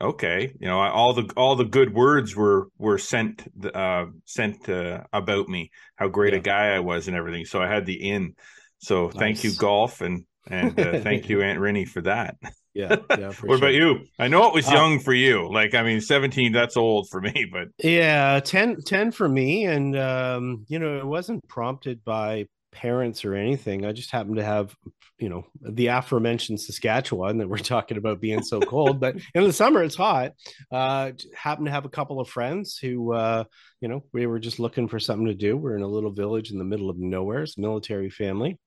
[0.00, 5.02] okay, you know, all the all the good words were were sent uh, sent uh,
[5.12, 6.38] about me, how great yeah.
[6.38, 7.44] a guy I was, and everything.
[7.44, 8.34] So I had the in.
[8.78, 9.16] So nice.
[9.16, 12.36] thank you, golf, and and uh, thank you, Aunt Rennie, for that.
[12.76, 12.96] Yeah.
[13.18, 14.00] yeah what about you?
[14.18, 15.50] I know it was uh, young for you.
[15.50, 19.64] Like, I mean, 17, that's old for me, but yeah, 10, 10 for me.
[19.64, 23.86] And, um, you know, it wasn't prompted by parents or anything.
[23.86, 24.76] I just happened to have,
[25.18, 29.54] you know, the aforementioned Saskatchewan that we're talking about being so cold, but in the
[29.54, 30.32] summer it's hot.
[30.70, 33.44] Uh, happened to have a couple of friends who, uh,
[33.80, 35.56] you know, we were just looking for something to do.
[35.56, 37.44] We're in a little village in the middle of nowhere.
[37.44, 38.58] It's military family.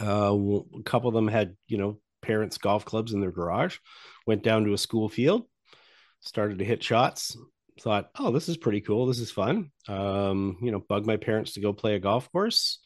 [0.00, 0.36] Uh,
[0.78, 3.78] a couple of them had, you know, parents' golf clubs in their garage.
[4.26, 5.44] Went down to a school field,
[6.20, 7.36] started to hit shots.
[7.80, 9.06] Thought, oh, this is pretty cool.
[9.06, 9.70] This is fun.
[9.88, 12.78] Um, you know, bug my parents to go play a golf course.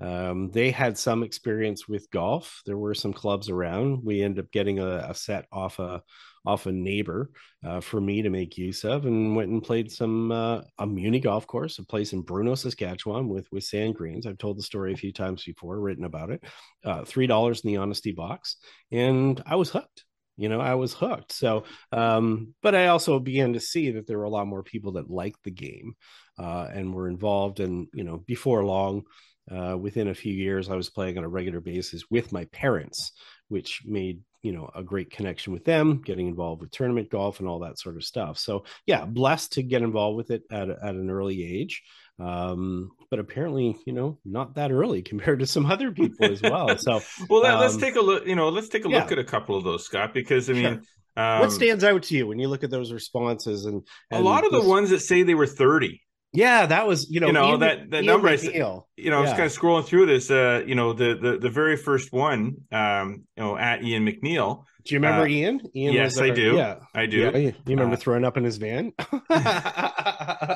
[0.00, 2.60] Um, they had some experience with golf.
[2.66, 4.04] There were some clubs around.
[4.04, 6.02] We ended up getting a, a set off a
[6.44, 7.30] off a neighbor
[7.64, 11.20] uh, for me to make use of, and went and played some uh, a Muni
[11.20, 14.26] golf course, a place in Bruno, Saskatchewan, with with sand greens.
[14.26, 16.44] I've told the story a few times before, written about it.
[16.84, 18.56] Uh, Three dollars in the honesty box,
[18.90, 20.04] and I was hooked.
[20.36, 21.32] You know, I was hooked.
[21.32, 24.92] So, um, but I also began to see that there were a lot more people
[24.92, 25.94] that liked the game
[26.38, 27.60] uh, and were involved.
[27.60, 29.02] And you know, before long,
[29.50, 33.12] uh, within a few years, I was playing on a regular basis with my parents,
[33.52, 37.48] which made you know a great connection with them getting involved with tournament golf and
[37.48, 40.94] all that sort of stuff so yeah blessed to get involved with it at, at
[40.94, 41.82] an early age
[42.18, 46.76] um, but apparently you know not that early compared to some other people as well
[46.78, 49.00] so well um, let's take a look you know let's take a yeah.
[49.00, 51.24] look at a couple of those scott because i mean sure.
[51.24, 54.24] um, what stands out to you when you look at those responses and, and a
[54.24, 54.62] lot of this...
[54.62, 56.00] the ones that say they were 30
[56.32, 58.28] yeah, that was you know you know that that number.
[58.28, 58.86] I, you know.
[58.98, 60.30] I was kind of scrolling through this.
[60.30, 62.56] Uh, you know, the the the very first one.
[62.72, 64.64] Um, you know, at Ian McNeil.
[64.84, 65.60] Do you remember uh, Ian?
[65.76, 66.56] Ian yes, I do.
[66.56, 67.18] Yeah, I do.
[67.18, 68.94] Yeah, you remember uh, throwing up in his van?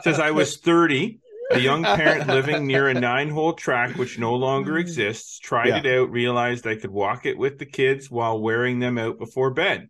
[0.03, 1.21] says I was thirty.
[1.53, 5.79] A young parent living near a nine hole track which no longer exists tried yeah.
[5.79, 9.53] it out, realized I could walk it with the kids while wearing them out before
[9.53, 9.89] bed.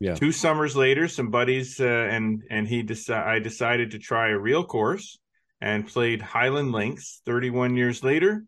[0.00, 0.14] Yeah.
[0.14, 4.38] Two summers later, some buddies uh, and and he decided I decided to try a
[4.38, 5.18] real course
[5.60, 8.44] and played Highland Links 31 years later.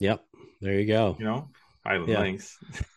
[0.00, 0.24] Yep.
[0.60, 1.16] There you go.
[1.18, 1.48] You know,
[1.84, 2.20] Highland yeah.
[2.20, 2.58] Links.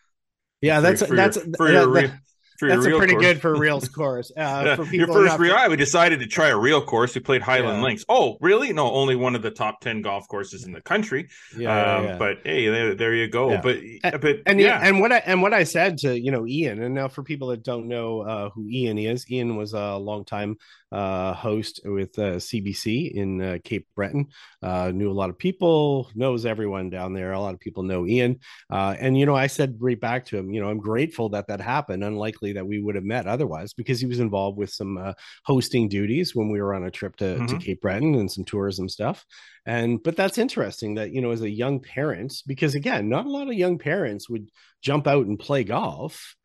[0.62, 2.18] Yeah, that's for, that's for, your, that,
[2.58, 3.24] for your That's pretty course.
[3.24, 4.32] good for a real course.
[4.36, 5.70] Uh, for people your first real, for...
[5.70, 7.14] we decided to try a real course.
[7.14, 7.84] We played Highland yeah.
[7.84, 8.04] Links.
[8.08, 8.72] Oh, really?
[8.72, 11.28] No, only one of the top ten golf courses in the country.
[11.56, 12.18] Yeah, um, yeah.
[12.18, 13.58] but hey, there, there you go.
[13.58, 16.46] But and, but and yeah, and what I and what I said to you know
[16.46, 19.96] Ian, and now for people that don't know uh, who Ian is, Ian was a
[19.96, 20.56] long time
[20.92, 24.28] uh, host with uh, CBC in uh, Cape Breton.
[24.62, 27.32] Uh, knew a lot of people, knows everyone down there.
[27.32, 28.38] A lot of people know Ian.
[28.70, 31.48] Uh, and, you know, I said right back to him, you know, I'm grateful that
[31.48, 32.04] that happened.
[32.04, 35.12] Unlikely that we would have met otherwise because he was involved with some uh,
[35.44, 37.46] hosting duties when we were on a trip to, mm-hmm.
[37.46, 39.24] to Cape Breton and some tourism stuff.
[39.66, 43.30] And, but that's interesting that, you know, as a young parent, because again, not a
[43.30, 44.48] lot of young parents would
[44.80, 46.36] jump out and play golf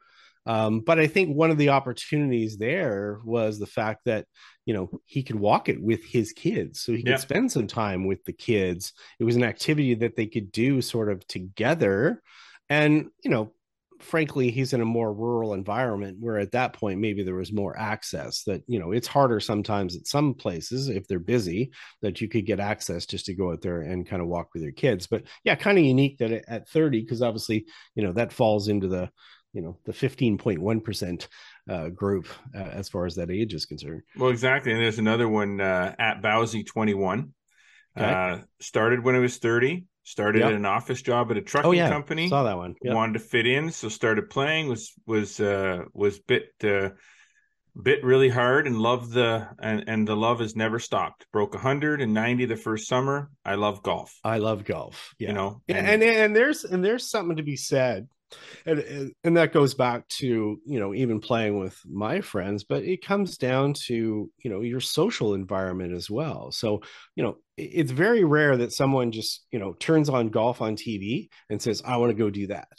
[0.46, 4.26] um, but I think one of the opportunities there was the fact that
[4.66, 7.18] you know he could walk it with his kids, so he could yeah.
[7.18, 8.94] spend some time with the kids.
[9.20, 12.22] It was an activity that they could do sort of together,
[12.70, 13.54] and you know,
[14.00, 17.78] frankly, he's in a more rural environment where at that point maybe there was more
[17.78, 18.44] access.
[18.46, 21.72] That you know, it's harder sometimes at some places if they're busy
[22.02, 24.64] that you could get access just to go out there and kind of walk with
[24.64, 25.06] your kids.
[25.06, 28.88] But yeah, kind of unique that at 30 because obviously you know that falls into
[28.88, 29.12] the
[29.54, 31.28] you know the 15.1%
[31.70, 35.28] uh, group uh, as far as that age is concerned well exactly and there's another
[35.28, 37.34] one uh, at bowsy 21
[37.98, 38.06] okay.
[38.06, 40.52] Uh, started when i was 30 started yep.
[40.52, 41.90] an office job at a trucking oh, yeah.
[41.90, 42.96] company saw that one yep.
[42.96, 46.90] wanted to fit in so started playing was was uh, was bit uh,
[47.82, 52.46] bit really hard and loved the and, and the love has never stopped broke 190
[52.46, 55.30] the first summer i love golf i love golf yeah.
[55.30, 58.08] you know and, and and there's and there's something to be said
[58.66, 63.06] and and that goes back to you know even playing with my friends but it
[63.06, 66.52] comes down to you know your social environment as well.
[66.52, 66.82] So
[67.16, 71.30] you know it's very rare that someone just you know turns on golf on tv
[71.50, 72.70] and says i want to go do that.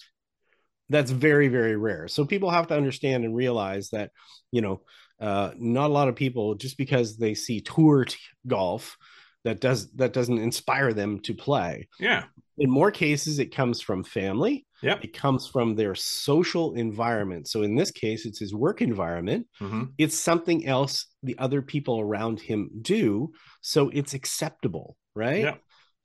[0.89, 2.09] That's very very rare.
[2.09, 4.11] So people have to understand and realize that
[4.51, 4.83] you know
[5.21, 8.97] uh, not a lot of people just because they see tour t- golf
[9.45, 11.89] that does that doesn't inspire them to play.
[11.99, 12.25] Yeah.
[12.59, 17.49] In more cases it comes from family yeah it comes from their social environment.
[17.49, 19.47] So in this case it's his work environment.
[19.61, 19.85] Mm-hmm.
[19.99, 23.33] it's something else the other people around him do.
[23.61, 25.43] So it's acceptable right?
[25.43, 25.55] Yeah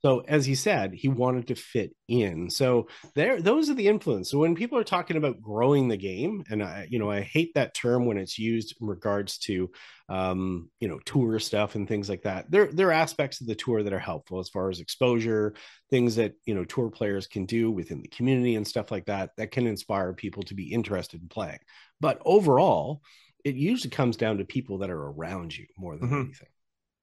[0.00, 2.50] so as he said, he wanted to fit in.
[2.50, 4.30] So there, those are the influence.
[4.30, 7.54] So when people are talking about growing the game, and I, you know, I hate
[7.54, 9.70] that term when it's used in regards to,
[10.08, 12.48] um, you know, tour stuff and things like that.
[12.48, 15.54] There, there are aspects of the tour that are helpful as far as exposure,
[15.90, 19.30] things that you know tour players can do within the community and stuff like that
[19.36, 21.58] that can inspire people to be interested in playing.
[22.00, 23.02] But overall,
[23.44, 26.20] it usually comes down to people that are around you more than mm-hmm.
[26.20, 26.48] anything.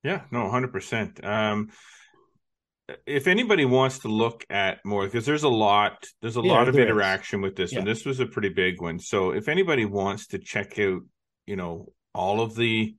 [0.03, 1.25] Yeah, no, hundred um, percent
[3.07, 6.67] if anybody wants to look at more because there's a lot there's a yeah, lot
[6.67, 7.43] of interaction is.
[7.43, 7.79] with this yeah.
[7.79, 11.01] one this was a pretty big one so if anybody wants to check out
[11.47, 12.95] you know all of the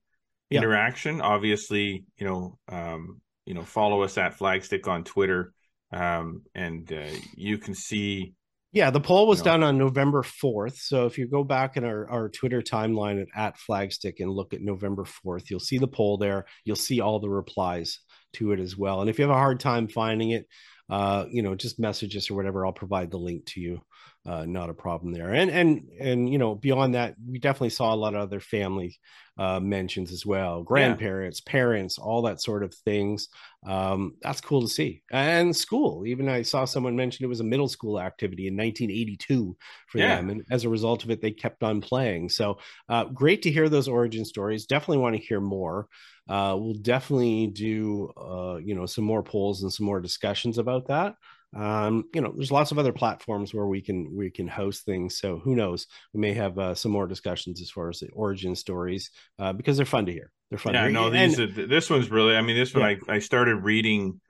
[0.50, 0.58] yeah.
[0.58, 5.52] interaction obviously you know um you know follow us at flagstick on twitter
[5.92, 8.34] um and uh, you can see
[8.72, 10.76] yeah, the poll was you know, done on November 4th.
[10.76, 14.52] So if you go back in our, our Twitter timeline at, at Flagstick and look
[14.52, 16.44] at November 4th, you'll see the poll there.
[16.64, 18.00] You'll see all the replies
[18.36, 19.00] to it as well.
[19.00, 20.46] And if you have a hard time finding it,
[20.88, 22.64] uh, you know, just message us or whatever.
[22.64, 23.82] I'll provide the link to you.
[24.24, 25.32] Uh, not a problem there.
[25.32, 28.98] And and and you know, beyond that, we definitely saw a lot of other family
[29.38, 31.52] uh, mentions as well, grandparents, yeah.
[31.52, 33.28] parents, all that sort of things.
[33.64, 35.02] Um, that's cool to see.
[35.12, 39.56] And school, even I saw someone mention it was a middle school activity in 1982
[39.88, 40.16] for yeah.
[40.16, 42.28] them, and as a result of it, they kept on playing.
[42.30, 42.58] So
[42.88, 44.66] uh, great to hear those origin stories.
[44.66, 45.88] Definitely want to hear more
[46.28, 50.88] uh, we'll definitely do uh, you know some more polls and some more discussions about
[50.88, 51.14] that
[51.56, 55.18] um, you know there's lots of other platforms where we can we can host things
[55.18, 58.54] so who knows we may have uh, some more discussions as far as the origin
[58.54, 61.88] stories uh, because they're fun to hear they're fun yeah no these and, are, this
[61.88, 62.96] one's really i mean this one yeah.
[63.08, 64.20] I, I started reading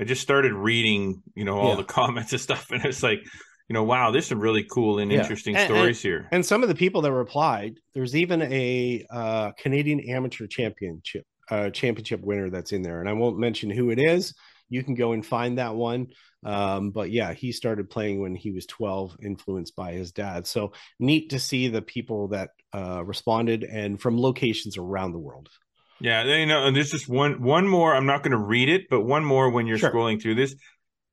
[0.00, 1.76] i just started reading you know all yeah.
[1.76, 3.20] the comments and stuff and it's like
[3.68, 5.18] you know, wow, there's some really cool and yeah.
[5.20, 6.28] interesting and, stories and, here.
[6.30, 11.70] And some of the people that replied, there's even a uh, Canadian Amateur Championship uh,
[11.70, 14.34] championship winner that's in there, and I won't mention who it is.
[14.68, 16.08] You can go and find that one.
[16.44, 20.46] Um, but yeah, he started playing when he was 12, influenced by his dad.
[20.46, 25.48] So neat to see the people that uh, responded and from locations around the world.
[26.00, 27.94] Yeah, you know, and there's just one one more.
[27.94, 29.90] I'm not going to read it, but one more when you're sure.
[29.90, 30.54] scrolling through this.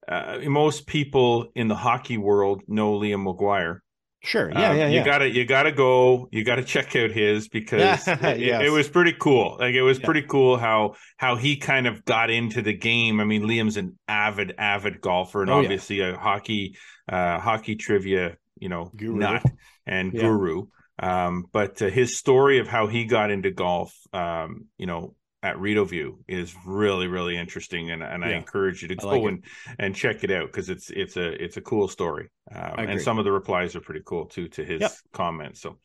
[0.08, 3.82] Uh, most people in the hockey world know Liam Maguire.
[4.24, 4.50] Sure.
[4.52, 5.00] Yeah, um, yeah, yeah.
[5.00, 6.30] You gotta you gotta go.
[6.32, 8.64] You gotta check out his because it, yes.
[8.66, 9.58] it, was pretty cool.
[9.60, 10.06] Like it was yeah.
[10.06, 13.20] pretty cool how how he kind of got into the game.
[13.20, 16.14] I mean, Liam's an avid avid golfer and oh, obviously yeah.
[16.14, 16.78] a hockey
[17.10, 19.18] uh hockey trivia you know guru.
[19.18, 19.44] nut
[19.86, 20.68] and guru.
[21.00, 25.60] Um, but uh, his story of how he got into golf, um, you know, at
[25.60, 28.30] Rideau View is really really interesting, and, and yeah.
[28.30, 29.44] I encourage you to go like and
[29.78, 33.20] and check it out because it's it's a it's a cool story, um, and some
[33.20, 34.92] of the replies are pretty cool too to his yep.
[35.12, 35.62] comments.
[35.62, 35.78] So,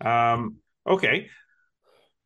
[0.00, 1.28] um, okay.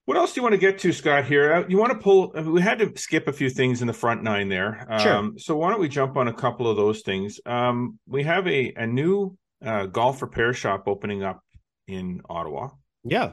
[0.07, 1.27] What else do you want to get to, Scott?
[1.27, 2.33] Here, uh, you want to pull?
[2.37, 4.85] Uh, we had to skip a few things in the front nine there.
[4.99, 5.15] Sure.
[5.15, 7.39] Um, so why don't we jump on a couple of those things?
[7.47, 11.41] Um, we have a a new uh, golf repair shop opening up
[11.87, 12.71] in Ottawa.
[13.05, 13.33] Yeah.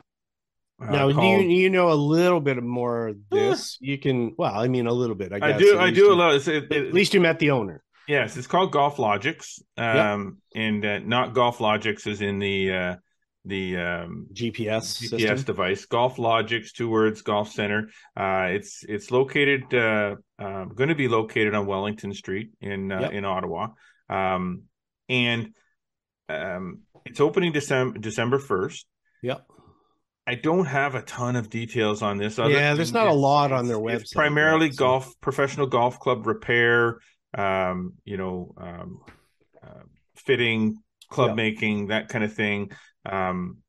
[0.79, 1.41] Uh, now, called...
[1.41, 3.77] you you know a little bit more of this?
[3.81, 4.35] you can.
[4.37, 5.33] Well, I mean, a little bit.
[5.33, 5.79] I, I do.
[5.79, 6.35] I do you, a lot.
[6.35, 7.83] It, it, at least you met the owner.
[8.07, 10.63] Yes, it's called Golf Logics, um, yep.
[10.63, 12.95] and uh, not Golf Logics is in the uh,
[13.43, 15.43] the um, GPS GPS system.
[15.43, 15.85] device.
[15.85, 17.21] Golf Logics, two words.
[17.21, 17.89] Golf Center.
[18.15, 19.73] Uh, it's it's located.
[19.73, 23.11] Uh, uh, going to be located on Wellington Street in uh, yep.
[23.13, 23.69] in Ottawa,
[24.09, 24.63] um,
[25.09, 25.53] and
[26.29, 28.85] um, it's opening December December first.
[29.23, 29.45] Yep.
[30.27, 32.37] I don't have a ton of details on this.
[32.37, 34.13] yeah, there's not a lot on their website.
[34.13, 34.77] primarily so.
[34.77, 36.99] golf, professional golf club repair,
[37.33, 38.99] um, you know, um,
[39.63, 39.83] uh,
[40.17, 41.35] fitting, club yep.
[41.37, 42.71] making, that kind of thing.
[43.09, 43.59] Um,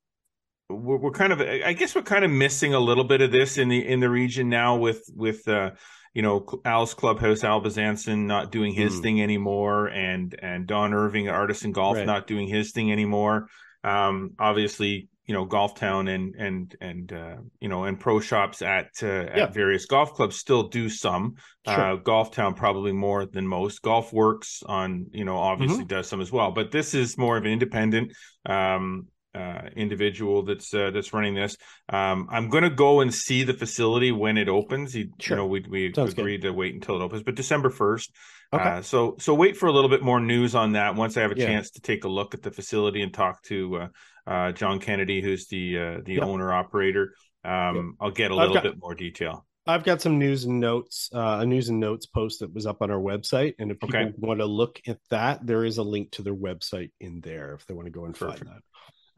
[0.68, 3.56] we're, we're, kind of, I guess, we're kind of missing a little bit of this
[3.56, 5.70] in the in the region now with with uh,
[6.12, 9.02] you know Al's clubhouse, Al Bezanson not doing his mm.
[9.02, 12.04] thing anymore, and and Don Irving, Artisan Golf, right.
[12.04, 13.46] not doing his thing anymore.
[13.84, 18.62] Um, obviously, you know golf town and and and uh, you know and pro shops
[18.62, 19.45] at uh, yeah.
[19.45, 21.35] at various golf clubs still do some
[21.66, 21.81] sure.
[21.81, 25.87] uh, golf town probably more than most golf works on you know obviously mm-hmm.
[25.87, 28.11] does some as well but this is more of an independent
[28.47, 31.57] um, uh, individual that's uh, that's running this.
[31.89, 34.93] Um, I'm going to go and see the facility when it opens.
[34.93, 35.37] He, sure.
[35.37, 36.49] You know, we we Sounds agreed good.
[36.49, 38.11] to wait until it opens, but December first.
[38.53, 38.64] Okay.
[38.64, 41.33] Uh, so so wait for a little bit more news on that once I have
[41.33, 41.47] a yeah.
[41.47, 43.89] chance to take a look at the facility and talk to uh,
[44.26, 47.14] uh, John Kennedy, who's the uh, the owner operator.
[47.45, 47.97] Um.
[48.01, 49.47] I'll get a little got, bit more detail.
[49.68, 52.81] I've got some news and notes, uh, a news and notes post that was up
[52.81, 54.12] on our website, and if people okay.
[54.16, 57.66] want to look at that, there is a link to their website in there if
[57.66, 58.45] they want to go and Perfect.
[58.45, 58.62] find that.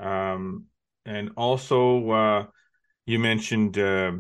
[0.01, 0.67] Um,
[1.05, 2.47] and also, uh,
[3.07, 3.79] you mentioned.
[3.79, 4.13] Uh,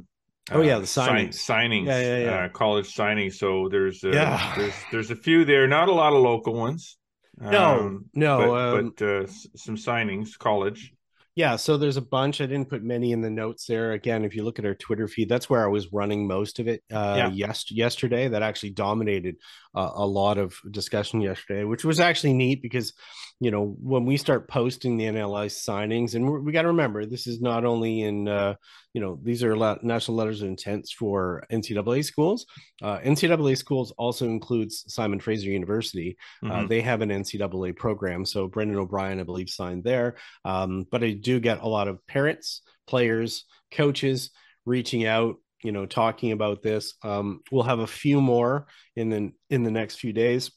[0.51, 2.45] oh yeah, the signings, sign, signings, yeah, yeah, yeah.
[2.45, 3.35] Uh, college signings.
[3.35, 4.55] So there's uh, yeah.
[4.57, 5.67] there's there's a few there.
[5.67, 6.97] Not a lot of local ones.
[7.41, 9.27] No, um, no, but, um, but uh,
[9.57, 10.93] some signings, college.
[11.37, 12.41] Yeah, so there's a bunch.
[12.41, 13.93] I didn't put many in the notes there.
[13.93, 16.69] Again, if you look at our Twitter feed, that's where I was running most of
[16.69, 16.83] it.
[16.93, 17.31] Uh, yeah.
[17.33, 19.37] yes, yesterday that actually dominated
[19.75, 22.93] uh, a lot of discussion yesterday, which was actually neat because,
[23.39, 27.27] you know, when we start posting the NLI signings, and we got to remember this
[27.27, 28.55] is not only in, uh,
[28.93, 32.47] you know, these are national letters of intent for NCAA schools.
[32.83, 36.17] Uh, NCAA schools also includes Simon Fraser University.
[36.45, 36.67] Uh, mm-hmm.
[36.67, 40.17] they have an NCAA program, so Brendan O'Brien, I believe, signed there.
[40.45, 44.31] Um, but I do get a lot of parents, players, coaches
[44.67, 46.95] reaching out you know talking about this.
[47.03, 50.51] Um, we'll have a few more in the in the next few days.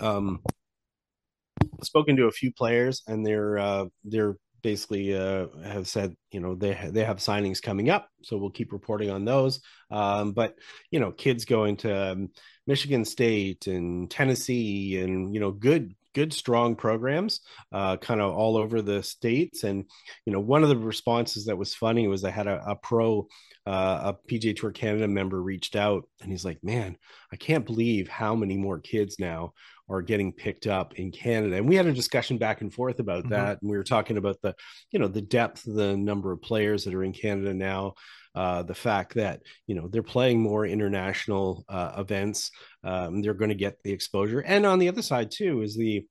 [0.00, 0.40] Um
[1.82, 6.54] spoken to a few players and they're uh they're basically uh have said you know
[6.54, 9.60] they they have signings coming up so we'll keep reporting on those.
[9.90, 10.56] Um but
[10.90, 12.30] you know kids going to um,
[12.66, 17.40] michigan state and tennessee and you know good good strong programs
[17.72, 19.84] uh, kind of all over the states and
[20.24, 23.26] you know one of the responses that was funny was i had a, a pro
[23.66, 26.96] uh, a pga tour canada member reached out and he's like man
[27.32, 29.52] i can't believe how many more kids now
[29.90, 33.24] are getting picked up in canada and we had a discussion back and forth about
[33.24, 33.34] mm-hmm.
[33.34, 34.54] that and we were talking about the
[34.90, 37.94] you know the depth the number of players that are in canada now
[38.38, 42.52] uh, the fact that you know they're playing more international uh, events,
[42.84, 44.38] um, they're going to get the exposure.
[44.38, 46.06] And on the other side too is the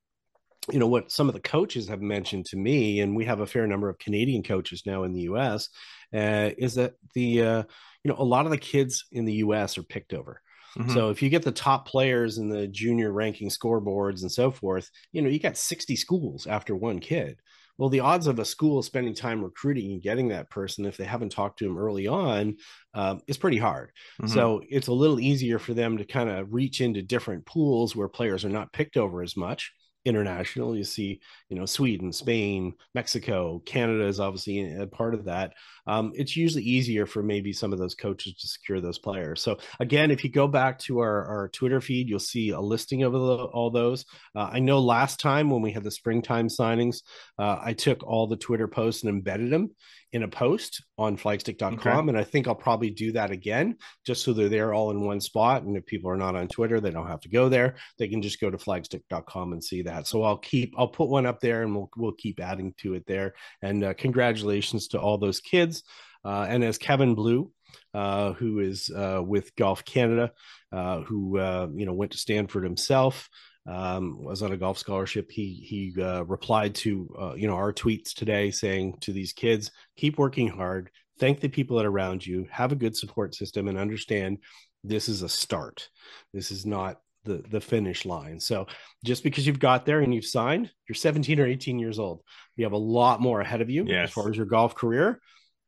[0.70, 3.46] you know what some of the coaches have mentioned to me, and we have a
[3.46, 5.70] fair number of Canadian coaches now in the U.S.
[6.14, 7.62] Uh, is that the uh,
[8.04, 9.78] you know a lot of the kids in the U.S.
[9.78, 10.42] are picked over.
[10.76, 10.92] Mm-hmm.
[10.92, 14.90] So if you get the top players in the junior ranking scoreboards and so forth,
[15.12, 17.38] you know you got 60 schools after one kid
[17.78, 21.04] well the odds of a school spending time recruiting and getting that person if they
[21.04, 22.56] haven't talked to him early on
[22.94, 24.32] um, is pretty hard mm-hmm.
[24.32, 28.08] so it's a little easier for them to kind of reach into different pools where
[28.08, 29.72] players are not picked over as much
[30.04, 30.76] international.
[30.76, 35.54] You see, you know, Sweden, Spain, Mexico, Canada is obviously a part of that.
[35.86, 39.42] Um, it's usually easier for maybe some of those coaches to secure those players.
[39.42, 43.02] So again, if you go back to our, our Twitter feed, you'll see a listing
[43.02, 44.04] of all those.
[44.34, 47.02] Uh, I know last time when we had the springtime signings,
[47.38, 49.70] uh, I took all the Twitter posts and embedded them
[50.12, 51.74] in a post on flagstick.com.
[51.74, 52.08] Okay.
[52.08, 55.20] And I think I'll probably do that again just so they're there all in one
[55.20, 55.62] spot.
[55.62, 57.76] And if people are not on Twitter, they don't have to go there.
[57.98, 60.06] They can just go to flagstick.com and see that.
[60.06, 63.04] So I'll keep, I'll put one up there and we'll, we'll keep adding to it
[63.06, 63.34] there.
[63.62, 65.82] And uh, congratulations to all those kids.
[66.24, 67.52] Uh, and as Kevin Blue,
[67.94, 70.32] uh, who is uh, with Golf Canada,
[70.72, 73.28] uh, who uh, you know went to Stanford himself,
[73.68, 75.30] um, was on a golf scholarship.
[75.30, 79.70] He he uh, replied to uh, you know our tweets today saying to these kids,
[79.96, 80.90] keep working hard,
[81.20, 84.38] thank the people that are around you, have a good support system, and understand
[84.82, 85.88] this is a start.
[86.32, 88.40] This is not the the finish line.
[88.40, 88.66] So
[89.04, 92.22] just because you've got there and you've signed, you're 17 or 18 years old.
[92.56, 94.08] You have a lot more ahead of you yes.
[94.08, 95.20] as far as your golf career.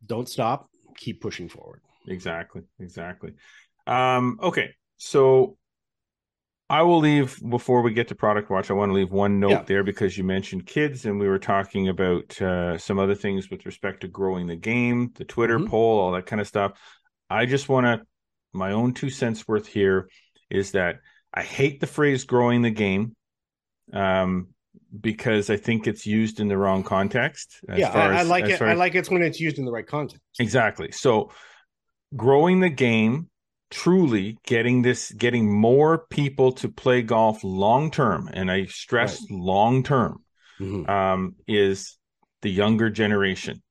[0.07, 0.70] Don't stop.
[0.96, 1.82] Keep pushing forward.
[2.09, 2.62] Exactly.
[2.78, 3.32] Exactly.
[3.86, 4.70] Um, okay.
[4.96, 5.59] So
[6.71, 8.71] I will leave before we get to product watch.
[8.71, 9.62] I want to leave one note yeah.
[9.64, 13.66] there because you mentioned kids, and we were talking about uh, some other things with
[13.66, 15.68] respect to growing the game, the Twitter mm-hmm.
[15.68, 16.79] poll, all that kind of stuff.
[17.29, 18.07] I just want to
[18.53, 20.09] my own two cents worth here
[20.49, 21.01] is that
[21.35, 23.16] I hate the phrase "growing the game,"
[23.93, 24.51] um,
[25.01, 27.59] because I think it's used in the wrong context.
[27.75, 28.62] yeah, I, I, like it.
[28.62, 30.23] I like it when it's used in the right context.
[30.39, 30.93] Exactly.
[30.93, 31.33] So,
[32.14, 33.30] growing the game
[33.71, 39.31] truly getting this getting more people to play golf long term and i stress right.
[39.31, 40.23] long term
[40.59, 40.89] mm-hmm.
[40.91, 41.97] um, is
[42.43, 43.62] the younger generation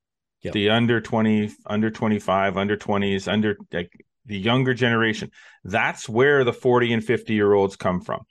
[0.42, 0.54] yep.
[0.54, 3.92] the under 20 under 25 under 20s under like
[4.26, 5.32] the younger generation
[5.64, 8.22] that's where the 40 and 50 year olds come from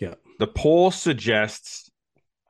[0.00, 1.90] yeah the poll suggests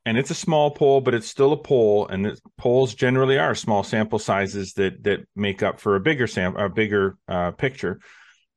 [0.07, 3.55] and it's a small poll but it's still a poll and the polls generally are
[3.55, 8.01] small sample sizes that that make up for a bigger sam a bigger uh, picture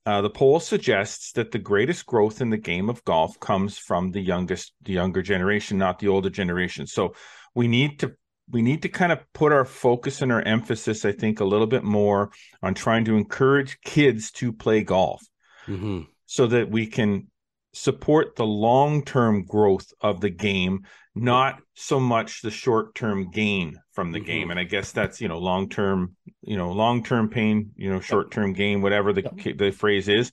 [0.05, 4.11] uh, the poll suggests that the greatest growth in the game of golf comes from
[4.11, 6.85] the youngest, the younger generation, not the older generation.
[6.85, 7.15] So
[7.55, 8.15] we need to
[8.47, 11.65] we need to kind of put our focus and our emphasis, I think, a little
[11.65, 12.29] bit more
[12.61, 15.23] on trying to encourage kids to play golf,
[15.65, 16.01] mm-hmm.
[16.27, 17.27] so that we can
[17.76, 23.80] support the long term growth of the game, not so much the short term gain
[23.91, 24.28] from the mm-hmm.
[24.28, 24.51] game.
[24.51, 27.99] And I guess that's you know long term, you know long term pain, you know
[27.99, 29.57] short term gain, whatever the yep.
[29.57, 30.32] the phrase is.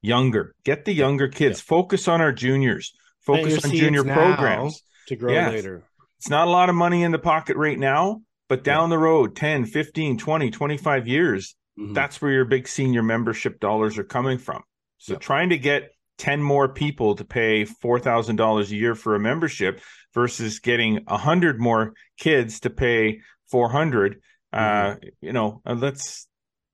[0.00, 1.58] Younger, get the younger kids.
[1.58, 1.66] Yep.
[1.66, 2.94] Focus on our juniors.
[3.20, 5.52] Focus on junior programs to grow yes.
[5.52, 5.82] later.
[6.18, 8.96] It's not a lot of money in the pocket right now, but down yeah.
[8.96, 11.94] the road 10, 15, 20, 25 years, mm-hmm.
[11.94, 14.62] that's where your big senior membership dollars are coming from.
[14.98, 15.20] So yep.
[15.20, 19.80] trying to get 10 more people to pay $4,000 a year for a membership
[20.14, 24.20] versus getting 100 more kids to pay 400
[24.52, 24.92] uh, mm-hmm.
[24.92, 26.26] uh you know let's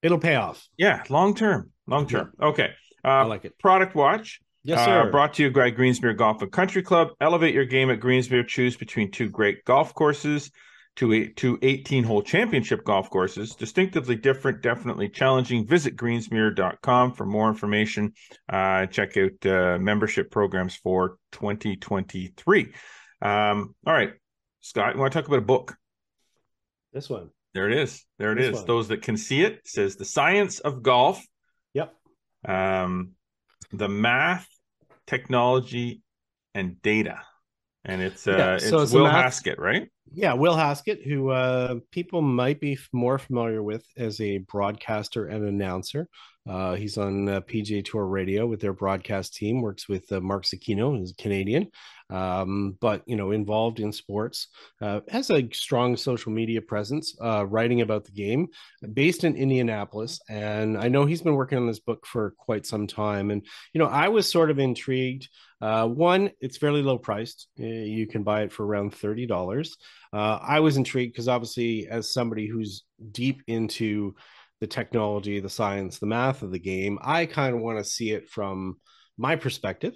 [0.02, 2.70] it'll pay off yeah long term long term okay
[3.04, 5.00] uh, i like it product watch Yes, uh, sir.
[5.02, 7.08] Uh, brought to you by Greensmere Golf and Country Club.
[7.20, 8.48] Elevate your game at Greensmere.
[8.48, 10.50] Choose between two great golf courses
[10.96, 13.54] to eight, to 18 hole championship golf courses.
[13.54, 15.66] Distinctively different, definitely challenging.
[15.66, 18.12] Visit greensmere.com for more information.
[18.48, 22.72] Uh, check out uh, membership programs for 2023.
[23.22, 24.12] Um, all right,
[24.60, 25.76] Scott, you want to talk about a book?
[26.92, 27.30] This one.
[27.54, 28.04] There it is.
[28.18, 28.54] There it this is.
[28.56, 28.66] One.
[28.66, 31.24] Those that can see it says The Science of Golf.
[31.72, 31.94] Yep.
[32.46, 33.12] Um,
[33.72, 34.46] the math,
[35.06, 36.02] technology,
[36.54, 37.20] and data.
[37.84, 39.88] And it's uh yeah, so it's, it's Will math- Haskett, right?
[40.14, 45.44] yeah, Will Haskett, who uh, people might be more familiar with as a broadcaster and
[45.44, 46.08] announcer.
[46.48, 49.62] Uh, he's on uh, PGA Tour Radio with their broadcast team.
[49.62, 51.68] Works with uh, Mark Zecchino, who's Canadian,
[52.10, 54.48] um, but you know, involved in sports.
[54.80, 58.48] Uh, has a strong social media presence, uh, writing about the game.
[58.92, 62.86] Based in Indianapolis, and I know he's been working on this book for quite some
[62.86, 63.30] time.
[63.30, 65.28] And you know, I was sort of intrigued.
[65.86, 67.48] One, it's fairly low priced.
[67.56, 69.76] You can buy it for around thirty dollars.
[70.12, 74.14] I was intrigued because obviously, as somebody who's deep into
[74.60, 76.98] the technology, the science, the math of the game.
[77.02, 78.76] I kind of want to see it from
[79.18, 79.94] my perspective.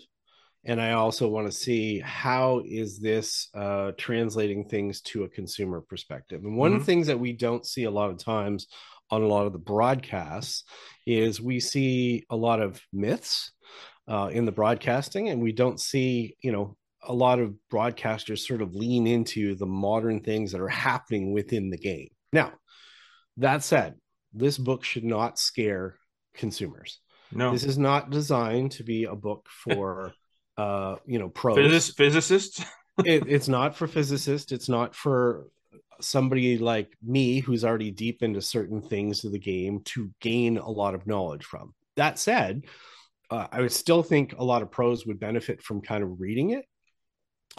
[0.65, 5.81] And I also want to see how is this uh, translating things to a consumer
[5.81, 6.43] perspective.
[6.45, 6.81] And one mm-hmm.
[6.81, 8.67] of the things that we don't see a lot of times
[9.11, 10.65] on a lot of the broadcasts
[11.07, 13.53] is we see a lot of myths
[14.09, 18.63] uh, in the broadcasting, and we don't see, you know, a lot of broadcasters sort
[18.63, 22.09] of lean into the modern things that are happening within the game.
[22.33, 22.53] Now,
[23.37, 23.95] that said,
[24.33, 25.97] this book should not scare
[26.35, 27.01] consumers.
[27.31, 30.13] No, this is not designed to be a book for
[30.57, 31.57] uh, you know, pros.
[31.57, 32.65] Physic- physicists.
[33.05, 34.53] it, it's not for physicists.
[34.53, 35.47] It's not for
[36.01, 40.69] somebody like me who's already deep into certain things of the game to gain a
[40.69, 41.75] lot of knowledge from.
[41.97, 42.65] That said,
[43.31, 46.51] uh, I would still think a lot of pros would benefit from kind of reading
[46.51, 46.65] it.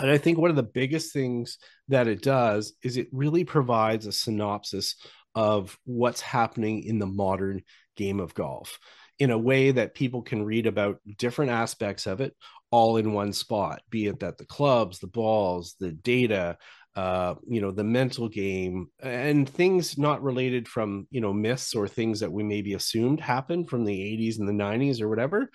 [0.01, 1.57] And I think one of the biggest things
[1.89, 4.95] that it does is it really provides a synopsis
[5.36, 7.61] of what's happening in the modern
[7.95, 8.80] game of golf
[9.20, 12.34] in a way that people can read about different aspects of it
[12.72, 16.57] all in one spot be it that the clubs the balls the data
[16.95, 21.88] uh, you know the mental game and things not related from you know myths or
[21.88, 25.49] things that we maybe assumed happened from the 80s and the 90s or whatever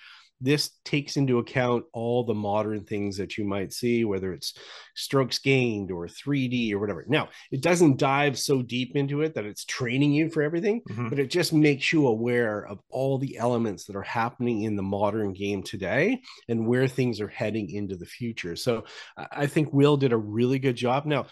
[0.44, 4.54] this takes into account all the modern things that you might see, whether it's
[4.94, 7.04] strokes gained or 3D or whatever.
[7.08, 11.08] Now, it doesn't dive so deep into it that it's training you for everything, mm-hmm.
[11.08, 14.82] but it just makes you aware of all the elements that are happening in the
[14.82, 18.54] modern game today and where things are heading into the future.
[18.56, 18.84] So
[19.16, 21.06] I think Will did a really good job.
[21.06, 21.26] Now,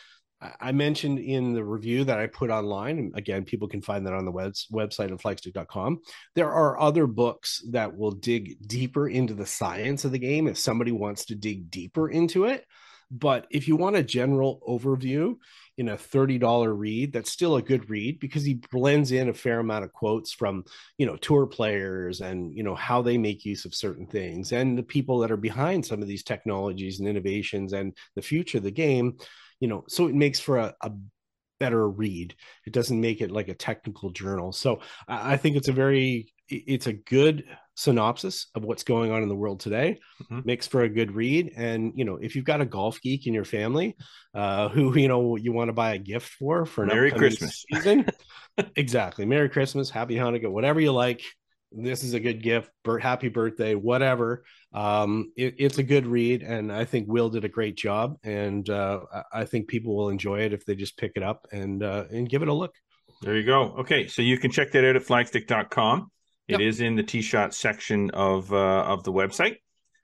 [0.61, 4.13] I mentioned in the review that I put online, and again, people can find that
[4.13, 6.01] on the web, website of flagstick.com.
[6.35, 10.59] There are other books that will dig deeper into the science of the game if
[10.59, 12.67] somebody wants to dig deeper into it.
[13.13, 15.37] But if you want a general overview
[15.77, 19.61] in a $30 read, that's still a good read because he blends in a fair
[19.61, 20.65] amount of quotes from,
[20.97, 24.79] you know, tour players and, you know, how they make use of certain things and
[24.79, 28.65] the people that are behind some of these technologies and innovations and the future of
[28.65, 29.19] the game
[29.63, 30.91] you know so it makes for a, a
[31.61, 32.35] better read.
[32.67, 34.51] It doesn't make it like a technical journal.
[34.51, 37.45] So i think it's a very it's a good
[37.77, 40.01] synopsis of what's going on in the world today.
[40.25, 40.41] Mm-hmm.
[40.45, 41.53] makes for a good read.
[41.57, 43.97] And you know if you've got a golf geek in your family
[44.35, 47.65] uh who you know you want to buy a gift for for merry christmas.
[47.73, 48.07] season
[48.77, 49.25] exactly.
[49.25, 51.23] Merry christmas happy hanukkah whatever you like
[51.75, 52.71] this is a good gift
[53.01, 54.45] happy birthday whatever.
[54.73, 58.69] Um, it, it's a good read and i think will did a great job and
[58.71, 59.01] uh,
[59.33, 62.29] i think people will enjoy it if they just pick it up and uh, and
[62.29, 62.75] give it a look.
[63.21, 63.77] There you go.
[63.81, 66.11] Okay so you can check that out at flagstick.com
[66.49, 66.61] It yep.
[66.61, 69.57] is in the t-shot section of uh, of the website.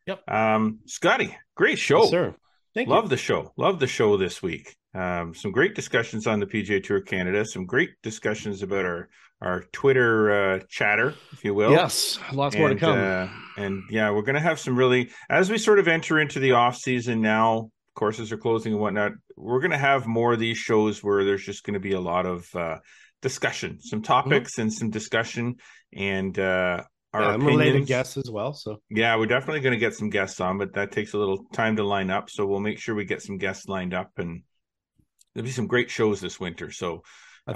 [0.07, 0.31] Yep.
[0.31, 2.03] Um, scotty great show.
[2.03, 2.35] Yes, sir.
[2.75, 3.11] Thank love you.
[3.11, 3.53] the show.
[3.57, 4.77] Love the show this week.
[4.95, 7.45] Um, some great discussions on the PGA Tour Canada.
[7.45, 9.09] Some great discussions about our
[9.41, 11.71] our Twitter uh, chatter, if you will.
[11.71, 12.99] Yes, lots and, more to come.
[12.99, 16.41] Uh, and yeah, we're going to have some really as we sort of enter into
[16.41, 17.71] the off season now.
[17.95, 19.13] Courses are closing and whatnot.
[19.37, 22.01] We're going to have more of these shows where there's just going to be a
[22.01, 22.77] lot of uh,
[23.23, 24.63] discussion, some topics, mm-hmm.
[24.63, 25.57] and some discussion,
[25.93, 28.53] and uh, our yeah, related guests as well.
[28.53, 31.45] So yeah, we're definitely going to get some guests on, but that takes a little
[31.53, 32.31] time to line up.
[32.31, 34.43] So we'll make sure we get some guests lined up and
[35.35, 36.71] there'll be some great shows this winter.
[36.71, 37.03] So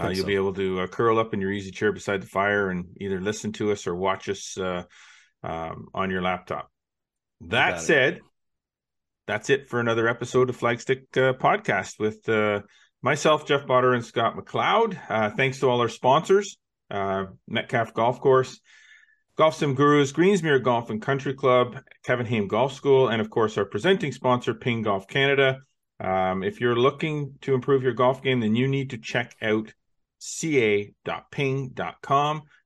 [0.00, 0.26] uh, you'll so.
[0.26, 3.20] be able to uh, curl up in your easy chair beside the fire and either
[3.20, 4.84] listen to us or watch us uh,
[5.42, 6.70] um, on your laptop.
[7.42, 8.22] That said, it.
[9.26, 12.60] that's it for another episode of Flagstick uh, Podcast with uh,
[13.02, 14.98] myself, Jeff Botter, and Scott McLeod.
[15.08, 16.56] Uh, thanks to all our sponsors
[16.90, 18.60] Metcalfe Golf Course.
[19.36, 23.56] Golf Sim Gurus, Greensmere Golf and Country Club, Kevin Haime Golf School, and of course
[23.56, 25.60] our presenting sponsor, Ping Golf Canada.
[25.98, 29.72] Um, if you're looking to improve your golf game, then you need to check out
[30.24, 30.92] ca.ping.com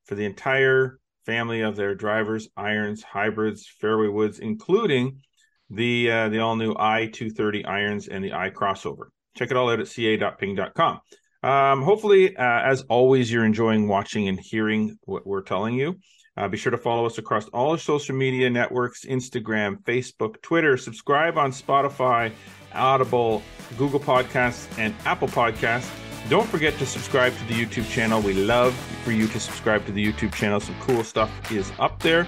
[0.05, 5.23] for the entire family of their drivers, irons, hybrids, fairway woods, including
[5.71, 9.07] the uh, the all new i230 irons and the i crossover.
[9.37, 11.01] Check it all out at ca.ping.com.
[11.43, 15.99] Um, hopefully, uh, as always, you're enjoying watching and hearing what we're telling you.
[16.37, 20.77] Uh, be sure to follow us across all our social media networks Instagram, Facebook, Twitter.
[20.77, 22.31] Subscribe on Spotify,
[22.75, 23.43] Audible,
[23.79, 26.06] Google Podcasts, and Apple Podcasts.
[26.29, 28.21] Don't forget to subscribe to the YouTube channel.
[28.21, 28.75] We love
[29.05, 30.59] for you to subscribe to the YouTube channel.
[30.59, 32.27] Some cool stuff is up there.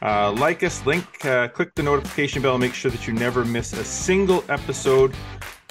[0.00, 3.72] Uh, like us, link, uh, click the notification bell, make sure that you never miss
[3.72, 5.14] a single episode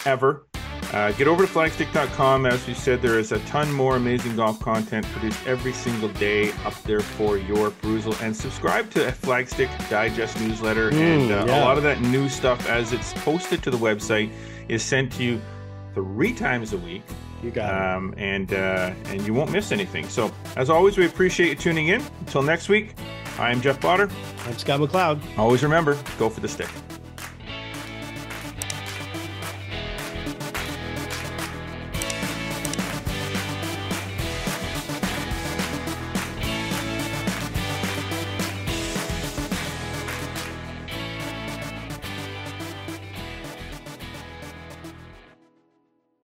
[0.06, 0.46] ever.
[0.92, 2.46] Uh, get over to flagstick.com.
[2.46, 6.52] As we said, there is a ton more amazing golf content produced every single day
[6.66, 8.14] up there for your perusal.
[8.22, 10.92] And subscribe to Flagstick Digest newsletter.
[10.92, 11.64] Mm, and uh, yeah.
[11.64, 14.32] a lot of that new stuff, as it's posted to the website,
[14.68, 15.42] is sent to you
[15.94, 17.04] three times a week.
[17.44, 18.20] You got um, it.
[18.20, 20.08] And, uh, and you won't miss anything.
[20.10, 22.02] So, as always, we appreciate you tuning in.
[22.22, 22.96] Until next week,
[23.38, 24.12] I'm Jeff Botter.
[24.46, 25.22] I'm Scott McLeod.
[25.38, 26.70] Always remember go for the stick.